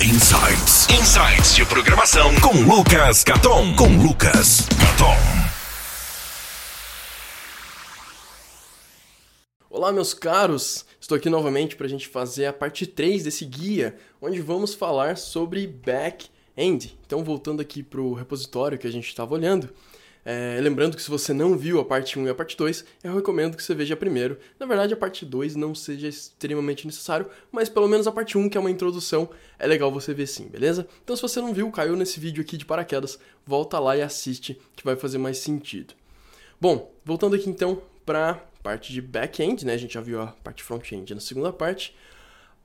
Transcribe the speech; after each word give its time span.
Insights. 0.00 0.86
Insights 0.90 1.56
de 1.56 1.66
programação 1.66 2.32
com 2.40 2.52
Lucas 2.62 3.24
Caton. 3.24 3.74
Com 3.74 4.00
Lucas 4.00 4.60
Caton. 4.78 5.16
Olá, 9.68 9.90
meus 9.90 10.14
caros! 10.14 10.86
Estou 11.00 11.16
aqui 11.16 11.28
novamente 11.28 11.74
para 11.74 11.86
a 11.86 11.88
gente 11.88 12.06
fazer 12.06 12.46
a 12.46 12.52
parte 12.52 12.86
3 12.86 13.24
desse 13.24 13.44
guia, 13.44 13.96
onde 14.22 14.40
vamos 14.40 14.72
falar 14.72 15.16
sobre 15.16 15.66
back-end. 15.66 16.96
Então, 17.04 17.24
voltando 17.24 17.60
aqui 17.60 17.82
para 17.82 18.00
o 18.00 18.14
repositório 18.14 18.78
que 18.78 18.86
a 18.86 18.92
gente 18.92 19.08
estava 19.08 19.34
olhando, 19.34 19.68
é, 20.30 20.60
lembrando 20.60 20.94
que 20.94 21.02
se 21.02 21.08
você 21.08 21.32
não 21.32 21.56
viu 21.56 21.80
a 21.80 21.84
parte 21.86 22.18
1 22.18 22.26
e 22.26 22.28
a 22.28 22.34
parte 22.34 22.54
2, 22.54 22.84
eu 23.02 23.14
recomendo 23.14 23.56
que 23.56 23.62
você 23.62 23.74
veja 23.74 23.96
primeiro. 23.96 24.38
Na 24.60 24.66
verdade, 24.66 24.92
a 24.92 24.96
parte 24.96 25.24
2 25.24 25.56
não 25.56 25.74
seja 25.74 26.06
extremamente 26.06 26.86
necessário, 26.86 27.30
mas 27.50 27.70
pelo 27.70 27.88
menos 27.88 28.06
a 28.06 28.12
parte 28.12 28.36
1, 28.36 28.50
que 28.50 28.58
é 28.58 28.60
uma 28.60 28.70
introdução, 28.70 29.30
é 29.58 29.66
legal 29.66 29.90
você 29.90 30.12
ver 30.12 30.26
sim, 30.26 30.46
beleza? 30.46 30.86
Então 31.02 31.16
se 31.16 31.22
você 31.22 31.40
não 31.40 31.54
viu, 31.54 31.70
caiu 31.70 31.96
nesse 31.96 32.20
vídeo 32.20 32.42
aqui 32.42 32.58
de 32.58 32.66
paraquedas, 32.66 33.18
volta 33.46 33.78
lá 33.78 33.96
e 33.96 34.02
assiste, 34.02 34.60
que 34.76 34.84
vai 34.84 34.96
fazer 34.96 35.16
mais 35.16 35.38
sentido. 35.38 35.94
Bom, 36.60 36.92
voltando 37.02 37.34
aqui 37.34 37.48
então 37.48 37.80
para 38.04 38.34
parte 38.62 38.92
de 38.92 39.00
back-end, 39.00 39.64
né? 39.64 39.72
A 39.72 39.78
gente 39.78 39.94
já 39.94 40.02
viu 40.02 40.20
a 40.20 40.26
parte 40.44 40.62
front-end 40.62 41.14
na 41.14 41.20
segunda 41.22 41.54
parte. 41.54 41.96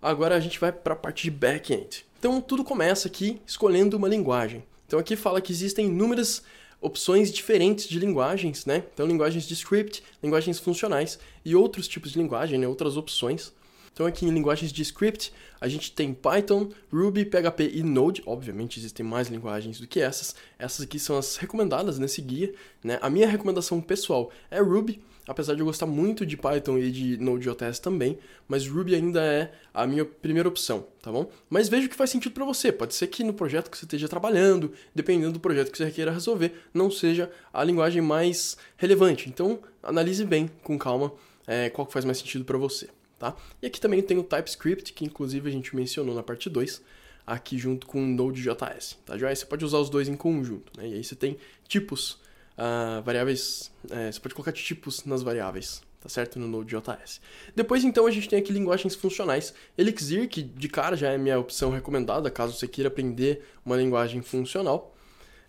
Agora 0.02 0.36
a 0.36 0.40
gente 0.42 0.60
vai 0.60 0.74
para 0.74 0.96
a 0.96 0.98
parte 0.98 1.24
de 1.24 1.32
back-end. 1.32 2.06
Então 2.20 2.42
tudo 2.42 2.62
começa 2.62 3.08
aqui 3.08 3.42
escolhendo 3.48 3.96
uma 3.96 4.10
linguagem. 4.10 4.66
Então 4.94 5.00
aqui 5.00 5.16
fala 5.16 5.42
que 5.42 5.52
existem 5.52 5.88
inúmeras 5.88 6.44
opções 6.80 7.32
diferentes 7.32 7.90
de 7.90 7.98
linguagens, 7.98 8.64
né? 8.68 8.84
Então, 8.94 9.08
linguagens 9.08 9.48
de 9.48 9.56
script, 9.56 10.04
linguagens 10.22 10.60
funcionais 10.60 11.18
e 11.44 11.56
outros 11.56 11.88
tipos 11.88 12.12
de 12.12 12.20
linguagem, 12.20 12.60
né? 12.60 12.68
Outras 12.68 12.96
opções. 12.96 13.52
Então, 13.94 14.08
aqui 14.08 14.26
em 14.26 14.32
linguagens 14.32 14.74
de 14.74 14.82
script, 14.82 15.32
a 15.62 15.68
gente 15.68 15.92
tem 15.92 16.14
Python, 16.14 16.70
Ruby, 16.92 17.26
PHP 17.26 17.72
e 17.76 17.84
Node. 17.84 18.24
Obviamente, 18.26 18.80
existem 18.80 19.06
mais 19.06 19.28
linguagens 19.28 19.80
do 19.80 19.88
que 19.88 20.00
essas. 20.00 20.36
Essas 20.58 20.82
aqui 20.82 20.98
são 20.98 21.16
as 21.18 21.38
recomendadas 21.38 22.00
nesse 22.00 22.22
guia, 22.22 22.54
né? 22.84 22.98
A 23.02 23.10
minha 23.10 23.28
recomendação 23.28 23.80
pessoal 23.80 24.32
é 24.50 24.60
Ruby, 24.60 25.00
apesar 25.28 25.54
de 25.54 25.62
eu 25.62 25.66
gostar 25.66 25.86
muito 25.86 26.26
de 26.26 26.36
Python 26.36 26.78
e 26.78 26.92
de 26.92 27.18
Node.js 27.18 27.80
também, 27.80 28.18
mas 28.48 28.68
Ruby 28.68 28.96
ainda 28.96 29.24
é 29.24 29.52
a 29.74 29.86
minha 29.88 30.04
primeira 30.04 30.50
opção, 30.50 30.88
tá 31.02 31.12
bom? 31.12 31.30
Mas 31.50 31.70
veja 31.70 31.88
o 31.88 31.90
que 31.90 31.96
faz 31.96 32.10
sentido 32.10 32.34
para 32.34 32.46
você. 32.46 32.72
Pode 32.72 32.94
ser 32.94 33.08
que 33.08 33.24
no 33.24 33.34
projeto 33.34 33.70
que 33.70 33.78
você 33.78 33.86
esteja 33.86 34.08
trabalhando, 34.08 34.74
dependendo 34.94 35.34
do 35.34 35.40
projeto 35.40 35.72
que 35.72 35.78
você 35.78 35.92
queira 35.92 36.12
resolver, 36.12 36.54
não 36.74 36.92
seja 36.92 37.32
a 37.54 37.64
linguagem 37.64 38.02
mais 38.02 38.58
relevante. 38.76 39.30
Então, 39.30 39.60
analise 39.82 40.26
bem, 40.26 40.50
com 40.64 40.78
calma, 40.78 41.14
é, 41.48 41.70
qual 41.70 41.86
que 41.86 41.94
faz 41.94 42.06
mais 42.06 42.18
sentido 42.18 42.44
para 42.44 42.58
você, 42.58 42.90
tá? 43.24 43.38
E 43.62 43.68
aqui 43.68 43.80
também 43.80 44.02
tem 44.02 44.18
o 44.18 44.24
TypeScript, 44.24 44.92
que 44.92 45.06
inclusive 45.06 45.48
a 45.48 45.52
gente 45.52 45.74
mencionou 45.74 46.14
na 46.14 46.22
parte 46.22 46.50
2, 46.50 46.82
aqui 47.26 47.58
junto 47.58 47.88
com 47.88 48.04
o 48.04 48.06
Node.js, 48.06 48.98
tá? 49.06 49.18
Já 49.18 49.34
você 49.34 49.46
pode 49.46 49.64
usar 49.64 49.78
os 49.78 49.90
dois 49.90 50.10
em 50.10 50.16
conjunto, 50.16 50.78
né? 50.78 50.90
E 50.90 50.94
aí 50.96 51.04
você 51.04 51.16
tem 51.16 51.38
tipos 51.66 52.20
uh, 52.58 53.02
variáveis. 53.02 53.72
É, 53.90 54.12
você 54.12 54.20
pode 54.20 54.36
colocar 54.36 54.52
tipos 54.52 55.06
nas 55.06 55.24
variáveis, 55.24 55.82
tá 56.02 56.10
certo? 56.10 56.38
No 56.38 56.50
Node.js. 56.50 57.22
Depois, 57.56 57.86
então, 57.86 58.06
a 58.06 58.12
gente 58.12 58.28
tem 58.28 58.40
aqui 58.40 58.52
linguagens 58.52 58.94
funcionais. 58.94 59.54
Elixir, 59.78 60.28
que 60.28 60.44
de 60.44 60.68
cara 60.68 60.98
já 60.98 61.10
é 61.10 61.18
minha 61.18 61.40
opção 61.40 61.72
recomendada, 61.72 62.30
caso 62.30 62.58
você 62.58 62.68
queira 62.68 62.90
aprender 62.90 63.46
uma 63.66 63.78
linguagem 63.78 64.22
funcional. 64.22 64.94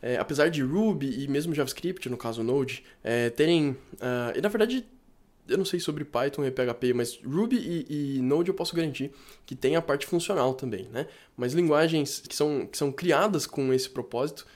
É, 0.01 0.17
apesar 0.17 0.49
de 0.49 0.63
Ruby 0.63 1.25
e 1.25 1.27
mesmo 1.27 1.55
JavaScript, 1.55 2.09
no 2.09 2.17
caso 2.17 2.43
Node, 2.45 2.85
é, 3.03 3.31
terem. 3.31 3.71
Uh, 3.71 4.37
e 4.37 4.41
na 4.41 4.49
verdade, 4.49 4.87
eu 5.49 5.59
não 5.59 5.65
sei 5.65 5.79
sobre 5.79 6.05
Python 6.05 6.45
e 6.45 6.51
PHP, 6.51 6.93
mas 6.95 7.19
Ruby 7.25 7.57
e, 7.57 8.17
e, 8.17 8.23
Node 8.23 8.49
eu 8.49 8.55
posso 8.55 8.75
garantir 8.75 9.13
que 9.45 9.55
tem 9.55 9.77
a 9.77 9.83
parte 9.83 10.07
funcional 10.07 10.55
também, 10.55 10.89
né? 10.91 11.07
Mas 11.37 11.53
linguagens 11.53 12.21
que 12.21 12.35
são, 12.35 12.67
que 12.67 12.79
são 12.79 12.91
criadas 12.91 13.47
com 13.47 13.73
esse 13.73 13.89
propósito. 13.89 14.47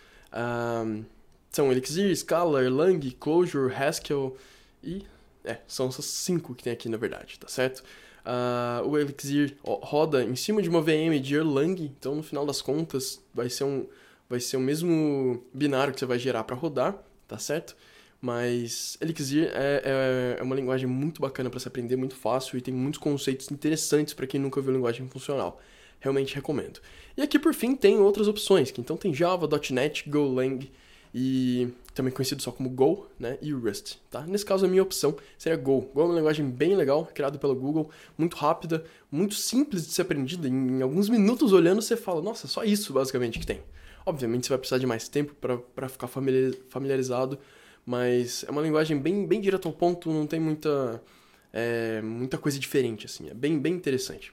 São 1.50 1.72
Elixir, 1.72 2.14
Scala, 2.16 2.62
Erlang, 2.62 3.10
Clojure, 3.12 3.74
Haskell 3.74 4.36
e... 4.82 5.04
É, 5.44 5.58
são 5.66 5.88
essas 5.88 6.04
cinco 6.04 6.54
que 6.54 6.62
tem 6.62 6.72
aqui 6.72 6.90
na 6.90 6.98
verdade, 6.98 7.38
tá 7.38 7.48
certo? 7.48 7.82
Uh, 8.24 8.86
o 8.86 8.98
Elixir 8.98 9.56
roda 9.64 10.22
em 10.22 10.36
cima 10.36 10.60
de 10.60 10.68
uma 10.68 10.82
VM 10.82 11.18
de 11.22 11.36
Erlang, 11.36 11.80
então 11.82 12.16
no 12.16 12.22
final 12.22 12.44
das 12.44 12.60
contas 12.60 13.22
vai 13.32 13.48
ser 13.48 13.64
um 13.64 13.86
vai 14.28 14.40
ser 14.40 14.58
o 14.58 14.60
mesmo 14.60 15.42
binário 15.54 15.94
que 15.94 15.98
você 15.98 16.04
vai 16.04 16.18
gerar 16.18 16.44
para 16.44 16.54
rodar, 16.54 17.02
tá 17.26 17.38
certo? 17.38 17.74
Mas 18.20 18.98
Elixir 19.00 19.50
é, 19.54 19.82
é, 19.84 20.40
é 20.40 20.42
uma 20.42 20.56
linguagem 20.56 20.88
muito 20.88 21.20
bacana 21.20 21.48
para 21.48 21.60
se 21.60 21.68
aprender, 21.68 21.96
muito 21.96 22.16
fácil 22.16 22.58
e 22.58 22.60
tem 22.60 22.74
muitos 22.74 22.98
conceitos 22.98 23.50
interessantes 23.50 24.12
para 24.12 24.26
quem 24.26 24.40
nunca 24.40 24.60
viu 24.60 24.72
linguagem 24.72 25.08
funcional. 25.08 25.60
Realmente 26.00 26.34
recomendo. 26.34 26.80
E 27.16 27.22
aqui 27.22 27.38
por 27.38 27.54
fim 27.54 27.74
tem 27.74 27.98
outras 27.98 28.28
opções, 28.28 28.70
que 28.70 28.80
então 28.80 28.96
tem 28.96 29.12
Java, 29.12 29.48
.NET, 29.70 30.08
Golang, 30.08 30.68
e 31.14 31.68
também 31.94 32.12
conhecido 32.12 32.42
só 32.42 32.52
como 32.52 32.68
Go, 32.68 33.08
né, 33.18 33.38
e 33.40 33.52
Rust, 33.52 33.96
tá? 34.10 34.22
Nesse 34.26 34.44
caso 34.44 34.66
a 34.66 34.68
minha 34.68 34.82
opção 34.82 35.16
seria 35.36 35.56
Go. 35.56 35.82
Go 35.94 36.02
é 36.02 36.04
uma 36.04 36.14
linguagem 36.14 36.48
bem 36.48 36.76
legal, 36.76 37.06
criada 37.06 37.38
pelo 37.38 37.54
Google, 37.54 37.90
muito 38.16 38.36
rápida, 38.36 38.84
muito 39.10 39.34
simples 39.34 39.86
de 39.86 39.92
ser 39.92 40.02
aprendida. 40.02 40.46
Em 40.46 40.82
alguns 40.82 41.08
minutos 41.08 41.52
olhando 41.52 41.82
você 41.82 41.96
fala, 41.96 42.20
nossa, 42.20 42.46
só 42.46 42.62
isso 42.62 42.92
basicamente 42.92 43.38
que 43.38 43.46
tem. 43.46 43.60
Obviamente 44.06 44.46
você 44.46 44.50
vai 44.50 44.58
precisar 44.58 44.78
de 44.78 44.86
mais 44.86 45.08
tempo 45.08 45.34
para 45.34 45.88
ficar 45.88 46.06
familiarizado, 46.06 47.38
mas 47.88 48.44
é 48.46 48.50
uma 48.50 48.60
linguagem 48.60 48.98
bem, 48.98 49.26
bem 49.26 49.40
direta 49.40 49.66
ao 49.66 49.72
ponto, 49.72 50.12
não 50.12 50.26
tem 50.26 50.38
muita, 50.38 51.02
é, 51.50 52.02
muita 52.02 52.36
coisa 52.36 52.58
diferente, 52.58 53.06
assim, 53.06 53.30
é 53.30 53.32
bem, 53.32 53.58
bem 53.58 53.72
interessante. 53.72 54.30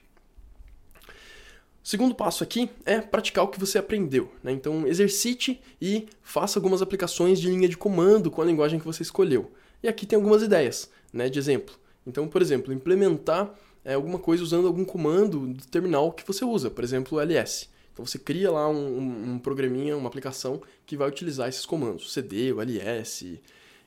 Segundo 1.82 2.14
passo 2.14 2.44
aqui 2.44 2.68
é 2.84 3.00
praticar 3.00 3.44
o 3.44 3.48
que 3.48 3.58
você 3.58 3.78
aprendeu. 3.78 4.30
Né? 4.42 4.52
Então, 4.52 4.86
exercite 4.86 5.58
e 5.80 6.06
faça 6.20 6.58
algumas 6.58 6.82
aplicações 6.82 7.40
de 7.40 7.48
linha 7.48 7.66
de 7.66 7.78
comando 7.78 8.30
com 8.30 8.42
a 8.42 8.44
linguagem 8.44 8.78
que 8.78 8.84
você 8.84 9.02
escolheu. 9.02 9.50
E 9.82 9.88
aqui 9.88 10.04
tem 10.04 10.18
algumas 10.18 10.42
ideias 10.42 10.90
né, 11.10 11.30
de 11.30 11.38
exemplo. 11.38 11.76
Então, 12.06 12.28
por 12.28 12.42
exemplo, 12.42 12.74
implementar 12.74 13.54
é, 13.82 13.94
alguma 13.94 14.18
coisa 14.18 14.42
usando 14.42 14.66
algum 14.66 14.84
comando 14.84 15.46
do 15.46 15.66
terminal 15.66 16.12
que 16.12 16.26
você 16.26 16.44
usa, 16.44 16.68
por 16.68 16.84
exemplo, 16.84 17.16
o 17.16 17.20
ls. 17.22 17.70
Então, 17.96 18.04
você 18.04 18.18
cria 18.18 18.50
lá 18.50 18.68
um, 18.68 19.32
um, 19.32 19.38
programinha, 19.38 19.96
uma 19.96 20.06
aplicação 20.06 20.60
que 20.84 20.98
vai 20.98 21.08
utilizar 21.08 21.48
esses 21.48 21.64
comandos, 21.64 22.12
cd, 22.12 22.52
ls, 22.52 23.40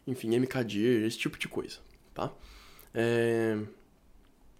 enfim, 0.07 0.35
mkdir, 0.39 1.05
esse 1.05 1.15
tipo 1.15 1.37
de 1.37 1.47
coisa. 1.47 1.77
Tá? 2.11 2.33
É... 2.91 3.55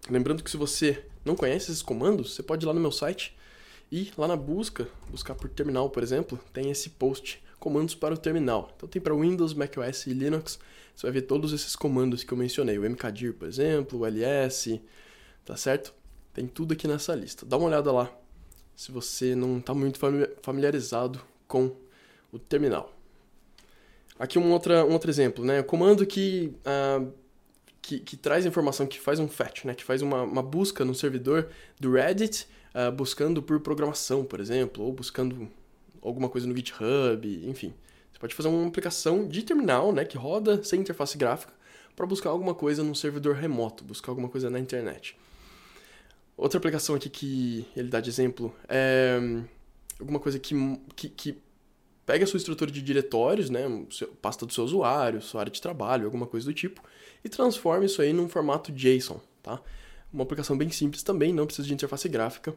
Lembrando 0.08 0.44
que 0.44 0.50
se 0.52 0.56
você 0.56 1.04
não 1.24 1.34
conhece 1.34 1.72
esses 1.72 1.82
comandos, 1.82 2.36
você 2.36 2.44
pode 2.44 2.64
ir 2.64 2.68
lá 2.68 2.72
no 2.72 2.78
meu 2.78 2.92
site 2.92 3.36
e 3.90 4.12
lá 4.16 4.28
na 4.28 4.36
busca, 4.36 4.86
buscar 5.08 5.34
por 5.34 5.50
terminal, 5.50 5.90
por 5.90 6.04
exemplo, 6.04 6.38
tem 6.52 6.70
esse 6.70 6.90
post, 6.90 7.42
comandos 7.58 7.96
para 7.96 8.14
o 8.14 8.18
terminal. 8.18 8.72
Então 8.76 8.88
tem 8.88 9.02
para 9.02 9.12
Windows, 9.16 9.52
macOS 9.52 10.06
e 10.06 10.12
Linux, 10.12 10.60
você 10.94 11.06
vai 11.08 11.12
ver 11.12 11.22
todos 11.22 11.52
esses 11.52 11.74
comandos 11.74 12.22
que 12.22 12.32
eu 12.32 12.38
mencionei, 12.38 12.78
o 12.78 12.88
mkdir, 12.88 13.34
por 13.34 13.48
exemplo, 13.48 13.98
o 13.98 14.06
ls, 14.06 14.80
tá 15.44 15.56
certo? 15.56 15.92
Tem 16.32 16.46
tudo 16.46 16.72
aqui 16.72 16.86
nessa 16.86 17.16
lista. 17.16 17.44
Dá 17.44 17.56
uma 17.56 17.66
olhada 17.66 17.90
lá, 17.90 18.16
se 18.80 18.90
você 18.90 19.34
não 19.34 19.58
está 19.58 19.74
muito 19.74 20.00
familiarizado 20.40 21.20
com 21.46 21.70
o 22.32 22.38
terminal. 22.38 22.90
Aqui 24.18 24.38
um, 24.38 24.50
outra, 24.52 24.86
um 24.86 24.92
outro 24.92 25.10
exemplo, 25.10 25.44
né? 25.44 25.60
O 25.60 25.64
comando 25.64 26.06
que 26.06 26.54
uh, 26.64 27.12
que, 27.82 27.98
que 28.00 28.16
traz 28.16 28.46
informação, 28.46 28.86
que 28.86 28.98
faz 28.98 29.18
um 29.18 29.28
fetch, 29.28 29.66
né? 29.66 29.74
que 29.74 29.84
faz 29.84 30.00
uma, 30.00 30.22
uma 30.22 30.42
busca 30.42 30.82
no 30.82 30.94
servidor 30.94 31.50
do 31.78 31.92
Reddit, 31.92 32.48
uh, 32.74 32.90
buscando 32.90 33.42
por 33.42 33.60
programação, 33.60 34.24
por 34.24 34.40
exemplo, 34.40 34.82
ou 34.82 34.94
buscando 34.94 35.50
alguma 36.00 36.30
coisa 36.30 36.46
no 36.46 36.56
GitHub, 36.56 37.46
enfim. 37.46 37.74
Você 38.10 38.18
pode 38.18 38.34
fazer 38.34 38.48
uma 38.48 38.66
aplicação 38.66 39.28
de 39.28 39.42
terminal, 39.42 39.92
né, 39.92 40.06
que 40.06 40.16
roda 40.16 40.64
sem 40.64 40.80
interface 40.80 41.18
gráfica, 41.18 41.52
para 41.94 42.06
buscar 42.06 42.30
alguma 42.30 42.54
coisa 42.54 42.82
num 42.82 42.94
servidor 42.94 43.34
remoto, 43.34 43.84
buscar 43.84 44.10
alguma 44.10 44.30
coisa 44.30 44.48
na 44.48 44.58
internet. 44.58 45.18
Outra 46.40 46.56
aplicação 46.56 46.94
aqui 46.94 47.10
que 47.10 47.66
ele 47.76 47.90
dá 47.90 48.00
de 48.00 48.08
exemplo 48.08 48.54
é 48.66 49.18
hum, 49.20 49.44
alguma 50.00 50.18
coisa 50.18 50.38
que, 50.38 50.54
que, 50.96 51.10
que 51.10 51.38
pega 52.06 52.24
a 52.24 52.26
sua 52.26 52.38
estrutura 52.38 52.70
de 52.70 52.80
diretórios, 52.80 53.50
né, 53.50 53.60
pasta 54.22 54.46
do 54.46 54.52
seu 54.54 54.64
usuário, 54.64 55.20
sua 55.20 55.42
área 55.42 55.52
de 55.52 55.60
trabalho, 55.60 56.06
alguma 56.06 56.26
coisa 56.26 56.46
do 56.46 56.54
tipo, 56.54 56.82
e 57.22 57.28
transforma 57.28 57.84
isso 57.84 58.00
aí 58.00 58.14
num 58.14 58.26
formato 58.26 58.72
JSON, 58.72 59.20
tá? 59.42 59.60
Uma 60.10 60.22
aplicação 60.22 60.56
bem 60.56 60.70
simples 60.70 61.02
também, 61.02 61.30
não 61.30 61.44
precisa 61.44 61.68
de 61.68 61.74
interface 61.74 62.08
gráfica, 62.08 62.56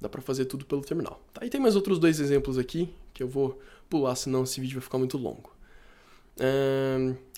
dá 0.00 0.08
para 0.08 0.22
fazer 0.22 0.44
tudo 0.44 0.64
pelo 0.64 0.82
terminal. 0.82 1.20
Tá? 1.32 1.44
E 1.44 1.50
tem 1.50 1.60
mais 1.60 1.74
outros 1.74 1.98
dois 1.98 2.20
exemplos 2.20 2.56
aqui 2.56 2.88
que 3.12 3.20
eu 3.20 3.28
vou 3.28 3.60
pular, 3.90 4.14
senão 4.14 4.44
esse 4.44 4.60
vídeo 4.60 4.74
vai 4.74 4.82
ficar 4.84 4.98
muito 4.98 5.18
longo. 5.18 5.53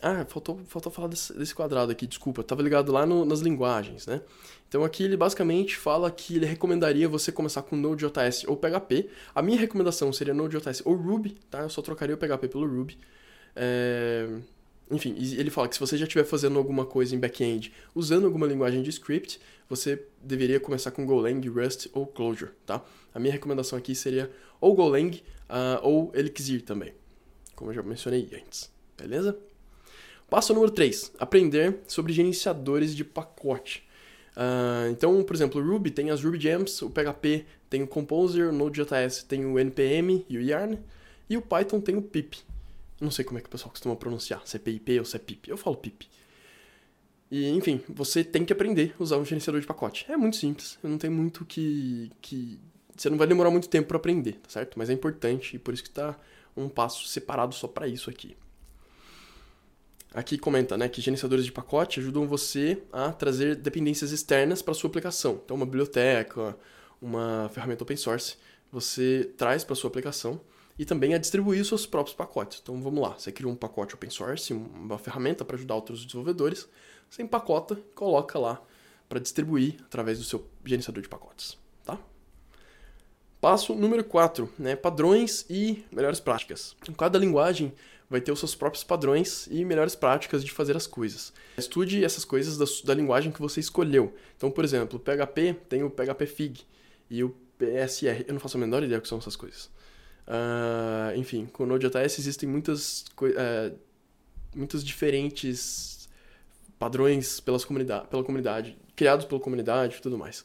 Ah, 0.03 0.25
faltou, 0.27 0.61
faltou 0.67 0.91
falar 0.91 1.09
desse, 1.09 1.33
desse 1.35 1.55
quadrado 1.55 1.93
aqui, 1.93 2.07
desculpa, 2.07 2.41
estava 2.41 2.63
ligado 2.63 2.93
lá 2.93 3.05
no, 3.05 3.25
nas 3.25 3.41
linguagens, 3.41 4.07
né? 4.07 4.23
Então 4.69 4.85
aqui 4.85 5.05
ele 5.05 5.17
basicamente 5.17 5.77
fala 5.77 6.11
que 6.11 6.37
ele 6.37 6.47
recomendaria 6.47 7.09
você 7.09 7.31
começar 7.31 7.63
com 7.63 7.77
Node.js 7.77 8.45
ou 8.47 8.57
PHP. 8.57 9.09
A 9.35 9.43
minha 9.43 9.59
recomendação 9.59 10.13
seria 10.13 10.35
Node.js 10.35 10.83
ou 10.85 10.95
Ruby, 10.95 11.37
tá? 11.51 11.61
Eu 11.61 11.71
só 11.71 11.83
trocaria 11.83 12.15
o 12.15 12.19
PHP 12.19 12.49
pelo 12.49 12.67
Ruby. 12.67 12.99
É... 13.55 14.29
enfim, 14.91 15.15
ele 15.19 15.51
fala 15.51 15.69
que 15.69 15.75
se 15.75 15.81
você 15.81 15.97
já 15.97 16.05
estiver 16.05 16.25
fazendo 16.25 16.59
alguma 16.59 16.85
coisa 16.85 17.15
em 17.15 17.19
back-end 17.19 17.73
usando 17.95 18.27
alguma 18.27 18.47
linguagem 18.47 18.83
de 18.83 18.91
script, 18.91 19.41
você 19.69 20.05
deveria 20.23 20.61
começar 20.61 20.91
com 20.91 21.07
Golang, 21.07 21.41
Rust 21.49 21.89
ou 21.93 22.07
Clojure, 22.07 22.53
tá? 22.65 22.83
A 23.15 23.19
minha 23.19 23.33
recomendação 23.33 23.79
aqui 23.79 23.95
seria 23.95 24.31
ou 24.61 24.75
Golang 24.75 25.23
uh, 25.49 25.81
ou 25.83 26.13
Elixir 26.15 26.63
também, 26.63 26.93
como 27.55 27.71
eu 27.71 27.75
já 27.75 27.83
mencionei 27.83 28.29
antes, 28.35 28.71
beleza? 28.97 29.37
Passo 30.29 30.53
número 30.53 30.73
3, 30.73 31.13
aprender 31.19 31.79
sobre 31.87 32.13
gerenciadores 32.13 32.95
de 32.95 33.05
pacote. 33.05 33.87
Uh, 34.37 34.91
então, 34.91 35.23
por 35.23 35.35
exemplo, 35.35 35.61
o 35.61 35.65
Ruby 35.65 35.91
tem 35.91 36.11
as 36.11 36.23
Ruby 36.23 36.41
Gems, 36.41 36.83
o 36.83 36.91
PHP 36.91 37.47
tem 37.71 37.83
o 37.83 37.87
Composer, 37.87 38.49
o 38.49 38.53
Node.js 38.53 39.23
tem 39.23 39.47
o 39.47 39.59
NPM 39.59 40.27
e 40.29 40.37
o 40.37 40.43
Yarn, 40.43 40.79
e 41.31 41.37
o 41.37 41.43
Python 41.43 41.81
tem 41.81 41.97
o 41.97 42.03
pip. 42.03 42.39
Não 43.01 43.11
sei 43.11 43.25
como 43.25 43.39
é 43.39 43.41
que 43.41 43.47
o 43.47 43.51
pessoal 43.51 43.71
costuma 43.71 43.95
pronunciar, 43.95 44.43
se 44.45 44.57
é 44.57 44.59
PIP 44.59 44.99
ou 44.99 45.05
se 45.05 45.17
é 45.17 45.19
pip. 45.19 45.49
Eu 45.49 45.57
falo 45.57 45.77
pip. 45.77 46.09
E, 47.31 47.49
enfim, 47.51 47.81
você 47.89 48.23
tem 48.23 48.45
que 48.45 48.53
aprender 48.53 48.95
a 48.99 49.03
usar 49.03 49.17
um 49.19 49.25
gerenciador 49.25 49.61
de 49.61 49.67
pacote. 49.67 50.07
É 50.09 50.17
muito 50.17 50.37
simples, 50.37 50.79
não 50.83 50.99
tem 50.99 51.11
muito 51.11 51.45
que, 51.45 52.11
que... 52.21 52.59
Você 52.97 53.11
não 53.11 53.19
vai 53.19 53.27
demorar 53.27 53.51
muito 53.51 53.69
tempo 53.69 53.89
para 53.89 53.97
aprender, 53.97 54.35
tá 54.35 54.49
certo? 54.49 54.79
Mas 54.79 54.91
é 54.91 54.93
importante 54.93 55.57
e 55.57 55.59
por 55.59 55.75
isso 55.75 55.83
que 55.83 55.89
está 55.89 56.19
um 56.57 56.69
passo 56.69 57.07
separado 57.07 57.55
só 57.55 57.69
para 57.69 57.87
isso 57.87 58.09
aqui. 58.09 58.37
Aqui 60.15 60.39
comenta 60.39 60.77
né, 60.77 60.89
que 60.89 61.01
gerenciadores 61.01 61.45
de 61.45 61.53
pacote 61.53 62.01
ajudam 62.01 62.27
você 62.27 62.83
a 62.93 63.13
trazer 63.13 63.57
dependências 63.57 64.13
externas 64.13 64.63
para 64.63 64.73
sua 64.73 64.89
aplicação. 64.89 65.41
Então, 65.45 65.57
uma 65.57 65.67
biblioteca, 65.67 66.57
uma 67.01 67.51
ferramenta 67.53 67.85
open 67.85 67.97
source, 67.97 68.37
você 68.71 69.31
traz 69.37 69.65
para 69.65 69.75
sua 69.75 69.89
aplicação 69.89 70.41
e 70.79 70.85
também 70.85 71.15
a 71.15 71.19
distribuir 71.19 71.65
seus 71.65 71.87
próprios 71.87 72.15
pacotes. 72.15 72.61
Então 72.63 72.81
vamos 72.81 73.01
lá, 73.01 73.15
você 73.19 73.33
cria 73.33 73.49
um 73.49 73.57
pacote 73.57 73.95
open 73.95 74.11
source, 74.11 74.53
uma 74.53 74.99
ferramenta 74.99 75.45
para 75.45 75.57
ajudar 75.57 75.75
outros 75.75 76.05
desenvolvedores, 76.05 76.69
você 77.09 77.23
empacota, 77.23 77.77
coloca 77.95 78.39
lá 78.39 78.63
para 79.09 79.21
distribuir 79.21 79.77
através 79.85 80.19
do 80.19 80.25
seu 80.25 80.47
gerenciador 80.65 81.03
de 81.03 81.09
pacotes, 81.09 81.57
tá? 81.85 81.99
Passo 83.41 83.75
número 83.75 84.03
4, 84.03 84.53
né, 84.59 84.75
padrões 84.75 85.47
e 85.49 85.85
melhores 85.93 86.19
práticas. 86.19 86.75
Em 86.89 86.93
cada 86.93 87.19
linguagem 87.19 87.73
vai 88.09 88.21
ter 88.21 88.33
os 88.33 88.39
seus 88.39 88.55
próprios 88.55 88.85
padrões 88.85 89.49
e 89.51 89.65
melhores 89.65 89.95
práticas 89.95 90.45
de 90.45 90.53
fazer 90.53 90.77
as 90.77 90.87
coisas. 90.87 91.33
Estude 91.59 92.05
essas 92.05 92.25
coisas 92.25 92.57
da, 92.57 92.65
da 92.85 92.95
linguagem 92.95 93.33
que 93.33 93.41
você 93.41 93.61
escolheu. 93.61 94.15
Então, 94.37 94.51
por 94.51 94.65
exemplo, 94.65 94.99
o 94.99 95.01
PHP 95.01 95.57
tem 95.69 95.83
o 95.83 95.91
PHP 95.91 96.27
Fig 96.27 96.63
e 97.11 97.25
o 97.25 97.35
PSR. 97.59 98.25
Eu 98.27 98.35
não 98.35 98.41
faço 98.41 98.57
a 98.57 98.61
menor 98.61 98.83
ideia 98.83 98.99
do 98.99 99.03
que 99.03 99.09
são 99.09 99.19
essas 99.19 99.37
coisas. 99.37 99.71
Uh, 100.27 101.17
enfim, 101.17 101.47
com 101.47 101.65
o 101.65 101.67
Node.js 101.67 102.19
existem 102.19 102.49
muitas, 102.49 103.05
uh, 103.21 103.77
muitos 104.55 104.85
diferentes 104.85 106.09
padrões 106.79 107.41
pelas 107.41 107.65
comunidade, 107.65 108.09
pela 108.09 108.25
comunidade, 108.25 108.77
criados 108.95 109.25
pela 109.25 109.41
comunidade 109.41 109.97
e 109.97 110.01
tudo 110.01 110.19
mais. 110.19 110.45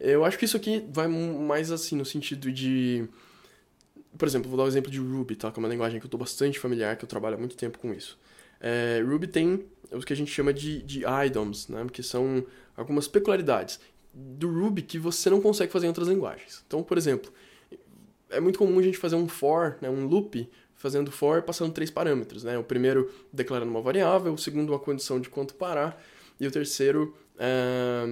Eu 0.00 0.24
acho 0.24 0.38
que 0.38 0.44
isso 0.44 0.56
aqui 0.56 0.84
vai 0.90 1.08
mais 1.08 1.70
assim 1.70 1.96
no 1.96 2.04
sentido 2.04 2.52
de. 2.52 3.08
Por 4.16 4.26
exemplo, 4.26 4.48
vou 4.48 4.56
dar 4.56 4.62
o 4.64 4.66
um 4.66 4.68
exemplo 4.68 4.90
de 4.90 4.98
Ruby, 4.98 5.36
tá? 5.36 5.50
que 5.50 5.58
é 5.58 5.60
uma 5.60 5.68
linguagem 5.68 6.00
que 6.00 6.06
eu 6.06 6.08
estou 6.08 6.18
bastante 6.18 6.58
familiar, 6.58 6.96
que 6.96 7.04
eu 7.04 7.08
trabalho 7.08 7.36
há 7.36 7.38
muito 7.38 7.56
tempo 7.56 7.78
com 7.78 7.92
isso. 7.92 8.18
É, 8.60 9.02
Ruby 9.06 9.26
tem 9.26 9.64
o 9.92 10.00
que 10.00 10.12
a 10.12 10.16
gente 10.16 10.30
chama 10.30 10.52
de, 10.52 10.82
de 10.82 11.02
items, 11.26 11.68
né? 11.68 11.86
que 11.92 12.02
são 12.02 12.44
algumas 12.76 13.06
peculiaridades 13.06 13.78
do 14.12 14.50
Ruby 14.50 14.82
que 14.82 14.98
você 14.98 15.30
não 15.30 15.40
consegue 15.40 15.72
fazer 15.72 15.86
em 15.86 15.88
outras 15.88 16.08
linguagens. 16.08 16.62
Então, 16.66 16.82
por 16.82 16.98
exemplo, 16.98 17.32
é 18.30 18.40
muito 18.40 18.58
comum 18.58 18.78
a 18.78 18.82
gente 18.82 18.98
fazer 18.98 19.16
um 19.16 19.28
for, 19.28 19.78
né, 19.80 19.88
um 19.88 20.06
loop, 20.06 20.48
fazendo 20.74 21.10
for 21.10 21.42
passando 21.42 21.72
três 21.72 21.90
parâmetros. 21.90 22.44
Né? 22.44 22.58
O 22.58 22.64
primeiro 22.64 23.10
declarando 23.32 23.70
uma 23.70 23.80
variável, 23.80 24.32
o 24.32 24.38
segundo 24.38 24.70
uma 24.70 24.78
condição 24.78 25.20
de 25.20 25.28
quanto 25.28 25.54
parar, 25.54 26.02
e 26.40 26.46
o 26.46 26.50
terceiro 26.50 27.14
é, 27.38 28.04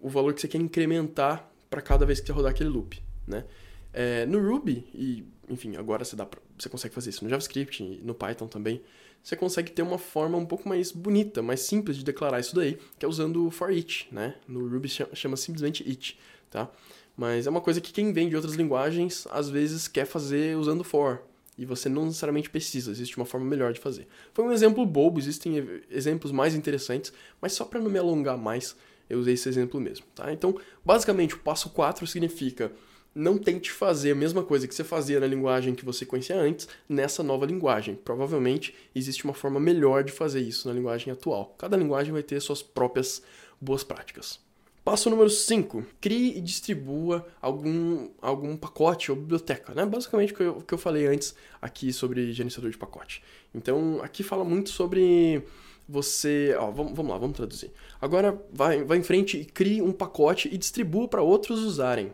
o 0.00 0.08
valor 0.08 0.34
que 0.34 0.40
você 0.40 0.48
quer 0.48 0.58
incrementar 0.58 1.50
para 1.68 1.80
cada 1.80 2.04
vez 2.06 2.20
que 2.20 2.26
você 2.26 2.32
rodar 2.32 2.50
aquele 2.50 2.68
loop. 2.68 3.02
Né? 3.26 3.44
É, 3.92 4.26
no 4.26 4.38
Ruby, 4.38 4.86
e 4.94 5.24
enfim, 5.48 5.76
agora 5.76 6.04
você, 6.04 6.16
dá 6.16 6.26
pra, 6.26 6.40
você 6.58 6.68
consegue 6.68 6.94
fazer 6.94 7.10
isso 7.10 7.24
no 7.24 7.30
JavaScript 7.30 7.82
no 8.02 8.14
Python 8.14 8.46
também, 8.46 8.82
você 9.22 9.34
consegue 9.34 9.72
ter 9.72 9.82
uma 9.82 9.98
forma 9.98 10.38
um 10.38 10.46
pouco 10.46 10.68
mais 10.68 10.92
bonita, 10.92 11.42
mais 11.42 11.60
simples 11.60 11.96
de 11.96 12.04
declarar 12.04 12.38
isso 12.38 12.54
daí, 12.54 12.78
que 12.98 13.04
é 13.04 13.08
usando 13.08 13.46
o 13.46 13.50
for 13.50 13.72
each, 13.72 14.08
né? 14.12 14.36
No 14.46 14.68
Ruby 14.68 14.88
chama, 14.88 15.14
chama 15.14 15.36
simplesmente 15.36 15.88
each, 15.88 16.18
tá? 16.50 16.70
Mas 17.16 17.46
é 17.46 17.50
uma 17.50 17.60
coisa 17.60 17.80
que 17.80 17.92
quem 17.92 18.12
vem 18.12 18.28
de 18.28 18.36
outras 18.36 18.54
linguagens 18.54 19.26
às 19.30 19.48
vezes 19.48 19.88
quer 19.88 20.04
fazer 20.04 20.56
usando 20.56 20.84
for. 20.84 21.22
E 21.58 21.64
você 21.64 21.88
não 21.88 22.04
necessariamente 22.04 22.50
precisa, 22.50 22.90
existe 22.90 23.16
uma 23.16 23.24
forma 23.24 23.46
melhor 23.46 23.72
de 23.72 23.80
fazer. 23.80 24.06
Foi 24.34 24.44
um 24.44 24.52
exemplo 24.52 24.84
bobo, 24.84 25.18
existem 25.18 25.82
exemplos 25.90 26.30
mais 26.30 26.54
interessantes, 26.54 27.12
mas 27.40 27.52
só 27.54 27.64
para 27.64 27.80
não 27.80 27.90
me 27.90 27.98
alongar 27.98 28.36
mais, 28.36 28.76
eu 29.08 29.18
usei 29.18 29.34
esse 29.34 29.48
exemplo 29.48 29.80
mesmo. 29.80 30.04
Tá? 30.14 30.30
Então, 30.32 30.56
basicamente, 30.84 31.34
o 31.34 31.38
passo 31.38 31.70
4 31.70 32.06
significa 32.06 32.70
não 33.16 33.38
tente 33.38 33.72
fazer 33.72 34.12
a 34.12 34.14
mesma 34.14 34.42
coisa 34.42 34.68
que 34.68 34.74
você 34.74 34.84
fazia 34.84 35.18
na 35.18 35.26
linguagem 35.26 35.74
que 35.74 35.86
você 35.86 36.04
conhecia 36.04 36.36
antes 36.36 36.68
nessa 36.86 37.22
nova 37.22 37.46
linguagem. 37.46 37.94
Provavelmente 37.94 38.74
existe 38.94 39.24
uma 39.24 39.32
forma 39.32 39.58
melhor 39.58 40.04
de 40.04 40.12
fazer 40.12 40.40
isso 40.40 40.68
na 40.68 40.74
linguagem 40.74 41.10
atual. 41.10 41.54
Cada 41.56 41.78
linguagem 41.78 42.12
vai 42.12 42.22
ter 42.22 42.38
suas 42.40 42.62
próprias 42.62 43.22
boas 43.58 43.82
práticas. 43.82 44.38
Passo 44.84 45.08
número 45.08 45.30
5. 45.30 45.84
Crie 45.98 46.36
e 46.36 46.40
distribua 46.42 47.26
algum, 47.40 48.10
algum 48.20 48.54
pacote 48.54 49.10
ou 49.10 49.16
biblioteca. 49.16 49.74
Né? 49.74 49.86
Basicamente 49.86 50.34
o 50.34 50.36
que, 50.36 50.42
eu, 50.42 50.54
que 50.60 50.74
eu 50.74 50.78
falei 50.78 51.06
antes 51.06 51.34
aqui 51.60 51.94
sobre 51.94 52.30
gerenciador 52.32 52.70
de 52.70 52.76
pacote. 52.76 53.22
Então, 53.54 53.98
aqui 54.02 54.22
fala 54.22 54.44
muito 54.44 54.68
sobre 54.68 55.42
você. 55.88 56.54
Ó, 56.58 56.70
vamos, 56.70 56.92
vamos 56.92 57.10
lá, 57.10 57.18
vamos 57.18 57.34
traduzir. 57.34 57.72
Agora, 57.98 58.38
vai, 58.52 58.84
vai 58.84 58.98
em 58.98 59.02
frente 59.02 59.38
e 59.38 59.44
crie 59.46 59.80
um 59.80 59.90
pacote 59.90 60.50
e 60.52 60.58
distribua 60.58 61.08
para 61.08 61.22
outros 61.22 61.60
usarem. 61.60 62.12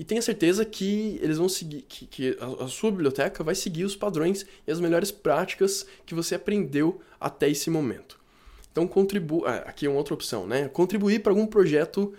E 0.00 0.04
tenha 0.04 0.22
certeza 0.22 0.64
que 0.64 1.20
eles 1.20 1.36
vão 1.36 1.46
seguir, 1.46 1.82
que, 1.82 2.06
que 2.06 2.38
a, 2.40 2.64
a 2.64 2.68
sua 2.68 2.90
biblioteca 2.90 3.44
vai 3.44 3.54
seguir 3.54 3.84
os 3.84 3.94
padrões 3.94 4.46
e 4.66 4.72
as 4.72 4.80
melhores 4.80 5.10
práticas 5.10 5.84
que 6.06 6.14
você 6.14 6.36
aprendeu 6.36 7.02
até 7.20 7.50
esse 7.50 7.68
momento. 7.68 8.18
Então, 8.72 8.88
contribua. 8.88 9.50
Ah, 9.50 9.56
aqui 9.68 9.84
é 9.84 9.90
uma 9.90 9.98
outra 9.98 10.14
opção, 10.14 10.46
né? 10.46 10.68
Contribuir 10.68 11.20
para 11.20 11.32
algum 11.32 11.46
projeto 11.46 12.14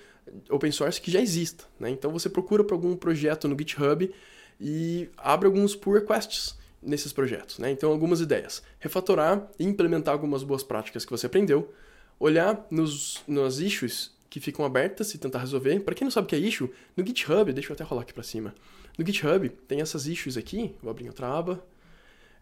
open 0.47 0.71
source 0.71 1.01
que 1.01 1.09
já 1.09 1.19
exista. 1.19 1.63
Né? 1.79 1.89
Então, 1.89 2.11
você 2.11 2.29
procura 2.29 2.63
para 2.63 2.75
algum 2.75 2.95
projeto 2.95 3.47
no 3.47 3.57
GitHub 3.57 4.13
e 4.59 5.09
abre 5.17 5.47
alguns 5.47 5.75
pull 5.75 5.93
requests 5.93 6.55
nesses 6.83 7.11
projetos. 7.11 7.57
Né? 7.57 7.71
Então, 7.71 7.91
algumas 7.91 8.21
ideias. 8.21 8.61
Refatorar 8.79 9.49
e 9.57 9.65
implementar 9.65 10.13
algumas 10.13 10.43
boas 10.43 10.61
práticas 10.61 11.03
que 11.03 11.09
você 11.09 11.25
aprendeu. 11.25 11.73
Olhar 12.19 12.63
nos, 12.69 13.23
nas 13.27 13.57
issues 13.57 14.11
que 14.31 14.39
ficam 14.39 14.65
abertas 14.65 15.13
e 15.13 15.19
tentar 15.19 15.37
resolver. 15.37 15.79
Para 15.81 15.93
quem 15.93 16.05
não 16.05 16.11
sabe 16.11 16.25
o 16.25 16.27
que 16.27 16.35
é 16.35 16.39
issue, 16.39 16.71
no 16.97 17.05
GitHub, 17.05 17.53
deixa 17.53 17.69
eu 17.69 17.75
até 17.75 17.83
rolar 17.83 18.01
aqui 18.01 18.13
para 18.13 18.23
cima. 18.23 18.55
No 18.97 19.05
GitHub 19.05 19.47
tem 19.67 19.79
essas 19.79 20.07
issues 20.07 20.37
aqui, 20.37 20.73
vou 20.81 20.89
abrir 20.89 21.07
outra 21.07 21.27
aba 21.27 21.63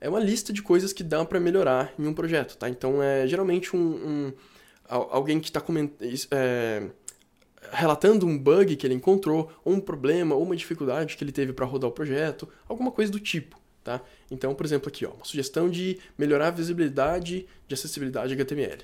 é 0.02 0.08
uma 0.08 0.20
lista 0.20 0.54
de 0.54 0.62
coisas 0.62 0.94
que 0.94 1.04
dá 1.04 1.24
para 1.26 1.40
melhorar 1.40 1.94
em 2.00 2.08
um 2.08 2.14
projeto, 2.14 2.58
tá? 2.58 2.70
Então 2.70 3.04
é 3.04 3.28
geralmente 3.28 3.76
um, 3.76 3.80
um 3.80 4.34
alguém 4.88 5.40
que 5.40 5.50
está 5.50 5.64
é, 6.32 6.90
relatando 7.72 8.26
um 8.26 8.38
bug 8.38 8.76
que 8.76 8.88
ele 8.88 8.96
encontrou, 8.96 9.52
ou 9.64 9.74
um 9.74 9.80
problema, 9.80 10.36
ou 10.36 10.44
uma 10.44 10.56
dificuldade 10.56 11.16
que 11.16 11.24
ele 11.24 11.32
teve 11.32 11.54
para 11.54 11.66
rodar 11.66 11.90
o 11.90 11.94
projeto, 11.94 12.48
alguma 12.68 12.92
coisa 12.92 13.12
do 13.12 13.20
tipo, 13.20 13.60
tá? 13.84 14.02
Então, 14.32 14.56
por 14.56 14.66
exemplo, 14.66 14.88
aqui, 14.88 15.06
ó, 15.06 15.12
uma 15.12 15.26
sugestão 15.26 15.70
de 15.70 16.00
melhorar 16.18 16.48
a 16.48 16.52
visibilidade 16.52 17.46
de 17.68 17.74
acessibilidade 17.74 18.34
HTML. 18.34 18.84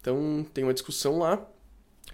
Então, 0.00 0.44
tem 0.52 0.64
uma 0.64 0.74
discussão 0.74 1.18
lá, 1.18 1.46